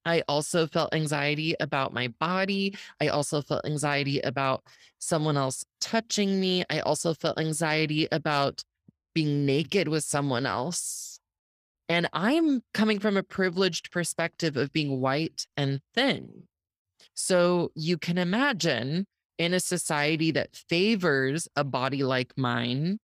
I 0.05 0.23
also 0.29 0.67
felt 0.67 0.95
anxiety 0.95 1.55
about 1.61 1.93
my 1.93 2.09
body. 2.09 2.77
I 3.01 3.09
also 3.09 3.43
felt 3.43 3.65
anxiety 3.67 4.21
about 4.21 4.65
someone 4.99 5.37
else 5.37 5.65
touching 5.81 6.41
me. 6.41 6.65
I 6.71 6.81
also 6.81 7.15
felt 7.15 7.39
anxiety 7.39 8.09
about 8.11 8.63
being 9.15 9.45
naked 9.45 9.89
with 9.89 10.05
someone 10.05 10.47
else. 10.47 11.21
And 11.89 12.09
I'm 12.13 12.63
coming 12.73 13.01
from 13.01 13.17
a 13.17 13.23
privileged 13.23 13.91
perspective 13.91 14.57
of 14.57 14.73
being 14.73 15.01
white 15.01 15.47
and 15.57 15.81
thin. 15.95 16.45
So 17.15 17.73
you 17.75 17.99
can 17.99 18.17
imagine 18.17 19.07
in 19.39 19.55
a 19.55 19.61
society 19.61 20.31
that 20.31 20.55
favors 20.55 21.49
a 21.57 21.65
body 21.65 22.05
like 22.05 22.33
mine, 22.37 22.99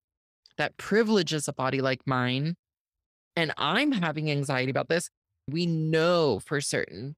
that 0.58 0.76
privileges 0.76 1.48
a 1.48 1.52
body 1.52 1.80
like 1.80 2.02
mine, 2.06 2.56
and 3.36 3.52
I'm 3.56 3.92
having 3.92 4.30
anxiety 4.30 4.70
about 4.70 4.88
this, 4.88 5.10
we 5.48 5.66
know 5.66 6.40
for 6.44 6.60
certain 6.60 7.16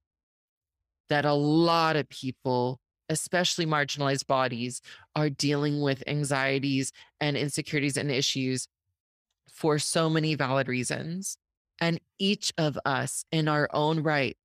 that 1.09 1.25
a 1.25 1.33
lot 1.33 1.97
of 1.97 2.09
people, 2.09 2.81
especially 3.09 3.67
marginalized 3.67 4.27
bodies, 4.27 4.81
are 5.15 5.31
dealing 5.31 5.81
with 5.81 6.03
anxieties 6.07 6.93
and 7.21 7.37
insecurities 7.37 7.97
and 7.97 8.11
issues 8.11 8.69
for 9.53 9.79
so 9.79 10.11
many 10.11 10.35
valid 10.35 10.69
reasons. 10.69 11.39
And 11.81 12.01
each 12.19 12.53
of 12.59 12.79
us, 12.85 13.25
in 13.31 13.49
our 13.49 13.69
own 13.73 14.03
right, 14.03 14.37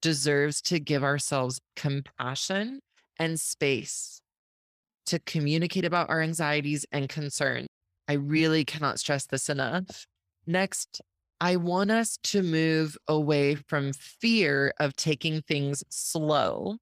deserves 0.00 0.62
to 0.62 0.78
give 0.78 1.02
ourselves 1.02 1.60
compassion 1.74 2.80
and 3.18 3.40
space 3.40 4.20
to 5.06 5.18
communicate 5.20 5.84
about 5.84 6.10
our 6.10 6.20
anxieties 6.20 6.84
and 6.92 7.08
concerns. 7.08 7.68
I 8.08 8.14
really 8.14 8.64
cannot 8.64 8.98
stress 8.98 9.26
this 9.26 9.48
enough. 9.48 10.06
Next, 10.46 11.00
I 11.40 11.56
want 11.56 11.90
us 11.90 12.16
to 12.24 12.42
move 12.42 12.96
away 13.08 13.56
from 13.56 13.92
fear 13.92 14.72
of 14.80 14.96
taking 14.96 15.42
things 15.42 15.84
slow. 15.90 16.76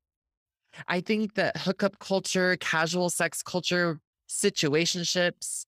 I 0.89 1.01
think 1.01 1.35
that 1.35 1.57
hookup 1.57 1.99
culture, 1.99 2.57
casual 2.57 3.11
sex 3.11 3.43
culture, 3.43 4.01
situationships, 4.29 5.67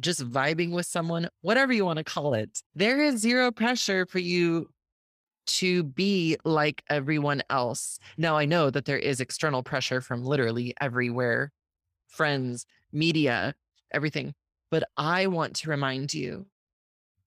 just 0.00 0.28
vibing 0.30 0.72
with 0.72 0.86
someone, 0.86 1.28
whatever 1.42 1.72
you 1.72 1.84
want 1.84 1.98
to 1.98 2.04
call 2.04 2.34
it, 2.34 2.62
there 2.74 3.00
is 3.00 3.20
zero 3.20 3.50
pressure 3.50 4.06
for 4.06 4.18
you 4.18 4.68
to 5.46 5.82
be 5.82 6.36
like 6.44 6.82
everyone 6.90 7.42
else. 7.50 7.98
Now, 8.16 8.36
I 8.36 8.44
know 8.44 8.70
that 8.70 8.84
there 8.84 8.98
is 8.98 9.20
external 9.20 9.62
pressure 9.62 10.00
from 10.00 10.24
literally 10.24 10.74
everywhere 10.80 11.52
friends, 12.08 12.66
media, 12.92 13.54
everything. 13.92 14.34
But 14.70 14.84
I 14.96 15.26
want 15.26 15.56
to 15.56 15.70
remind 15.70 16.12
you 16.12 16.46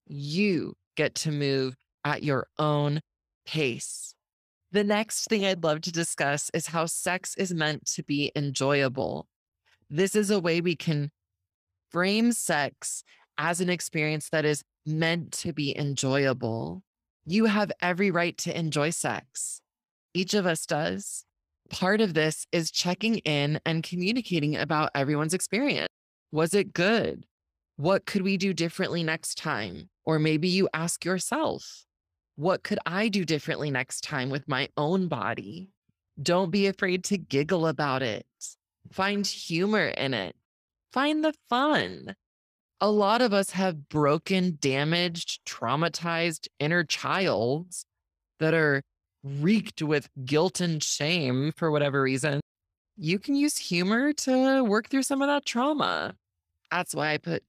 you 0.08 0.76
get 1.02 1.16
to 1.16 1.32
move 1.32 1.76
at 2.06 2.22
your 2.22 2.46
own 2.60 3.02
pace. 3.48 4.14
The 4.72 4.84
next 4.84 5.26
thing 5.26 5.44
I'd 5.44 5.64
love 5.64 5.82
to 5.82 5.92
discuss 5.92 6.52
is 6.54 6.68
how 6.68 6.86
sex 6.86 7.36
is 7.38 7.54
meant 7.54 7.88
to 7.96 8.04
be 8.04 8.32
enjoyable. 8.36 9.28
This 9.90 10.16
is 10.16 10.30
a 10.30 10.40
way 10.40 10.62
we 10.62 10.76
can 10.76 11.10
frame 11.90 12.32
sex 12.32 13.04
as 13.38 13.60
an 13.60 13.70
experience 13.70 14.30
that 14.30 14.46
is 14.46 14.64
meant 14.86 15.32
to 15.32 15.54
be 15.54 15.76
enjoyable. 15.78 16.84
You 17.26 17.46
have 17.46 17.72
every 17.82 18.12
right 18.12 18.38
to 18.40 18.58
enjoy 18.58 18.92
sex. 18.92 19.62
Each 20.14 20.34
of 20.36 20.46
us 20.46 20.66
does. 20.66 21.26
Part 21.70 22.00
of 22.00 22.14
this 22.14 22.46
is 22.52 22.72
checking 22.72 23.18
in 23.20 23.60
and 23.66 23.84
communicating 23.84 24.56
about 24.56 24.92
everyone's 24.94 25.34
experience. 25.34 25.90
Was 26.32 26.54
it 26.54 26.74
good? 26.74 27.26
What 27.78 28.06
could 28.06 28.22
we 28.22 28.38
do 28.38 28.54
differently 28.54 29.04
next 29.04 29.38
time? 29.38 29.91
Or 30.06 30.20
maybe 30.20 30.48
you 30.48 30.68
ask 30.74 31.06
yourself, 31.06 31.86
what 32.36 32.64
could 32.64 32.80
I 32.86 33.08
do 33.08 33.24
differently 33.24 33.70
next 33.70 34.04
time 34.04 34.30
with 34.30 34.48
my 34.48 34.70
own 34.78 35.08
body? 35.08 35.70
Don't 36.22 36.52
be 36.52 36.68
afraid 36.68 37.04
to 37.06 37.18
giggle 37.18 37.68
about 37.68 38.02
it. 38.02 38.26
Find 38.92 39.26
humor 39.26 39.88
in 39.88 40.14
it. 40.14 40.36
Find 40.92 41.24
the 41.24 41.34
fun. 41.50 42.16
A 42.80 42.90
lot 42.90 43.22
of 43.22 43.32
us 43.32 43.52
have 43.52 43.90
broken, 43.90 44.58
damaged, 44.60 45.46
traumatized 45.46 46.48
inner 46.60 46.84
childs 46.84 47.86
that 48.40 48.56
are 48.56 48.82
reeked 49.24 49.84
with 49.84 50.10
guilt 50.26 50.60
and 50.60 50.84
shame 50.84 51.52
for 51.56 51.70
whatever 51.70 52.02
reason. 52.02 52.42
You 52.98 53.20
can 53.20 53.36
use 53.36 53.58
humor 53.58 54.14
to 54.14 54.64
work 54.64 54.90
through 54.90 55.04
some 55.04 55.22
of 55.22 55.28
that 55.28 55.46
trauma. 55.46 56.16
That's 56.72 56.96
why 56.96 57.14
I 57.14 57.18
put 57.18 57.44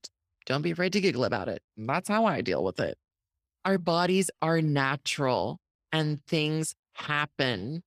don't 0.47 0.63
be 0.63 0.71
afraid 0.71 0.93
to 0.95 1.01
giggle 1.01 1.25
about 1.25 1.49
it. 1.49 1.63
That's 1.77 2.09
how 2.09 2.25
I 2.27 2.41
deal 2.41 2.65
with 2.65 2.81
it. 2.81 2.97
Our 3.65 3.79
bodies 3.79 4.31
are 4.41 4.61
natural 4.61 5.61
and 5.93 6.25
things 6.27 6.75
happen. 6.95 7.83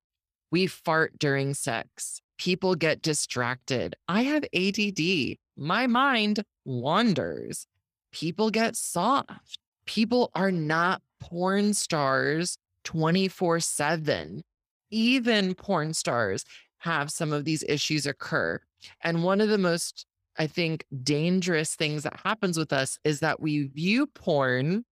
We 0.50 0.66
fart 0.66 1.18
during 1.18 1.54
sex. 1.54 2.20
People 2.38 2.74
get 2.74 3.02
distracted. 3.02 3.96
I 4.08 4.22
have 4.22 4.44
ADD. 4.54 5.36
My 5.56 5.86
mind 5.86 6.44
wanders. 6.64 7.66
People 8.12 8.50
get 8.50 8.76
soft. 8.76 9.58
People 9.86 10.30
are 10.34 10.50
not 10.50 11.02
porn 11.20 11.74
stars 11.74 12.58
24 12.84 13.60
7. 13.60 14.42
Even 14.90 15.54
porn 15.54 15.92
stars 15.92 16.44
have 16.78 17.10
some 17.10 17.32
of 17.32 17.44
these 17.44 17.64
issues 17.68 18.06
occur. 18.06 18.60
And 19.02 19.24
one 19.24 19.40
of 19.40 19.48
the 19.48 19.58
most 19.58 20.06
I 20.38 20.46
think, 20.46 20.84
dangerous 21.02 21.74
things 21.74 22.02
that 22.02 22.20
happens 22.24 22.58
with 22.58 22.72
us 22.72 22.98
is 23.04 23.20
that 23.20 23.40
we 23.40 23.68
view 23.68 24.06
porn. 24.06 24.84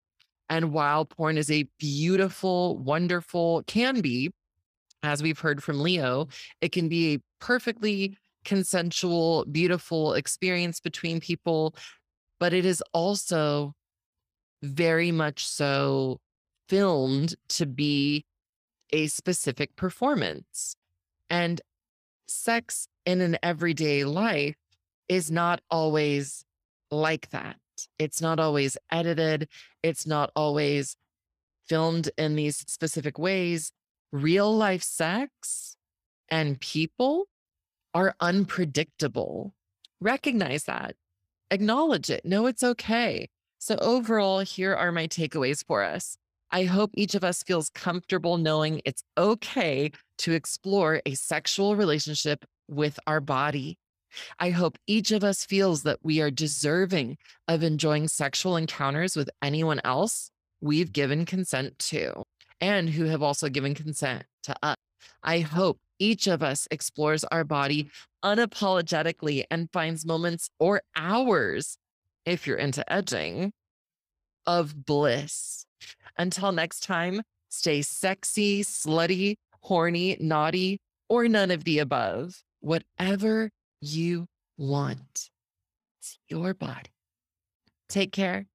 And 0.48 0.72
while 0.72 1.04
porn 1.04 1.38
is 1.38 1.50
a 1.50 1.68
beautiful, 1.78 2.78
wonderful, 2.78 3.62
can 3.66 4.00
be, 4.00 4.30
as 5.02 5.22
we've 5.22 5.38
heard 5.38 5.62
from 5.62 5.80
Leo, 5.80 6.28
it 6.61 6.72
can 6.72 6.88
be 6.88 7.14
a 7.14 7.18
perfectly 7.40 8.16
consensual, 8.44 9.44
beautiful 9.46 10.14
experience 10.14 10.80
between 10.80 11.20
people. 11.20 11.74
But 12.40 12.52
it 12.52 12.64
is 12.64 12.83
also 12.92 13.74
very 14.62 15.12
much 15.12 15.46
so 15.46 16.20
filmed 16.68 17.35
to 17.48 17.66
be 17.66 18.24
a 18.92 19.07
specific 19.09 19.76
performance. 19.76 20.76
And 21.30 21.61
sex 22.26 22.88
in 23.04 23.20
an 23.20 23.37
everyday 23.42 24.04
life 24.04 24.57
is 25.09 25.31
not 25.31 25.61
always 25.71 26.45
like 26.90 27.31
that. 27.31 27.57
It's 27.99 28.21
not 28.21 28.38
always 28.38 28.77
edited. 28.90 29.49
It's 29.83 30.07
not 30.07 30.31
always 30.37 30.97
filmed 31.67 32.11
in 32.17 32.37
these 32.37 32.57
specific 32.69 33.19
ways. 33.19 33.73
Real 34.12 34.55
life 34.55 34.83
sex 34.83 35.77
and 36.29 36.61
people 36.61 37.27
are 37.93 38.14
unpredictable. 38.21 39.55
Recognize 40.01 40.64
that, 40.64 40.97
acknowledge 41.51 42.11
it, 42.11 42.25
know 42.25 42.47
it's 42.47 42.62
okay. 42.62 43.29
So, 43.59 43.77
overall, 43.81 44.40
here 44.40 44.75
are 44.75 44.93
my 44.93 45.07
takeaways 45.07 45.64
for 45.64 45.83
us. 45.83 46.19
I 46.51 46.64
hope 46.64 46.90
each 46.95 47.14
of 47.14 47.25
us 47.25 47.43
feels 47.43 47.71
comfortable 47.71 48.37
knowing 48.37 48.83
it's 48.85 49.03
okay 49.17 49.90
to 50.19 50.33
explore 50.33 51.01
a 51.07 51.14
sexual 51.14 51.74
relationship 51.74 52.45
with 52.68 53.01
our 53.07 53.20
body. 53.20 53.78
I 54.39 54.51
hope 54.51 54.79
each 54.87 55.11
of 55.11 55.25
us 55.25 55.45
feels 55.45 55.83
that 55.83 55.99
we 56.03 56.21
are 56.21 56.31
deserving 56.31 57.19
of 57.49 57.62
enjoying 57.62 58.09
sexual 58.09 58.57
encounters 58.57 59.17
with 59.17 59.31
anyone 59.43 59.81
else 59.85 60.31
we've 60.61 60.93
given 60.93 61.25
consent 61.25 61.79
to 61.79 62.25
and 62.61 62.89
who 62.89 63.05
have 63.05 63.23
also 63.23 63.49
given 63.49 63.75
consent 63.75 64.25
to 64.45 64.55
us. 64.62 64.77
I 65.23 65.41
hope 65.41 65.79
each 65.99 66.27
of 66.27 66.43
us 66.43 66.67
explores 66.71 67.25
our 67.25 67.45
body 67.45 67.91
unapologetically 68.25 69.45
and 69.51 69.71
finds 69.73 70.07
moments 70.07 70.49
or 70.59 70.83
hours, 70.97 71.77
if 72.25 72.47
you're 72.47 72.57
into 72.57 72.91
edging, 72.91 73.53
of 74.47 74.87
bliss. 74.87 75.67
Until 76.17 76.53
next 76.53 76.85
time, 76.85 77.23
stay 77.49 77.83
sexy, 77.83 78.62
slutty, 78.62 79.37
horny, 79.61 80.17
naughty, 80.21 80.81
or 81.09 81.29
none 81.29 81.51
of 81.51 81.65
the 81.65 81.79
above. 81.79 82.43
Whatever 82.61 83.51
you 83.85 84.26
want. 84.57 85.30
It's 86.01 86.18
your 86.28 86.55
body. 86.55 86.91
Take 87.89 88.12
care. 88.12 88.47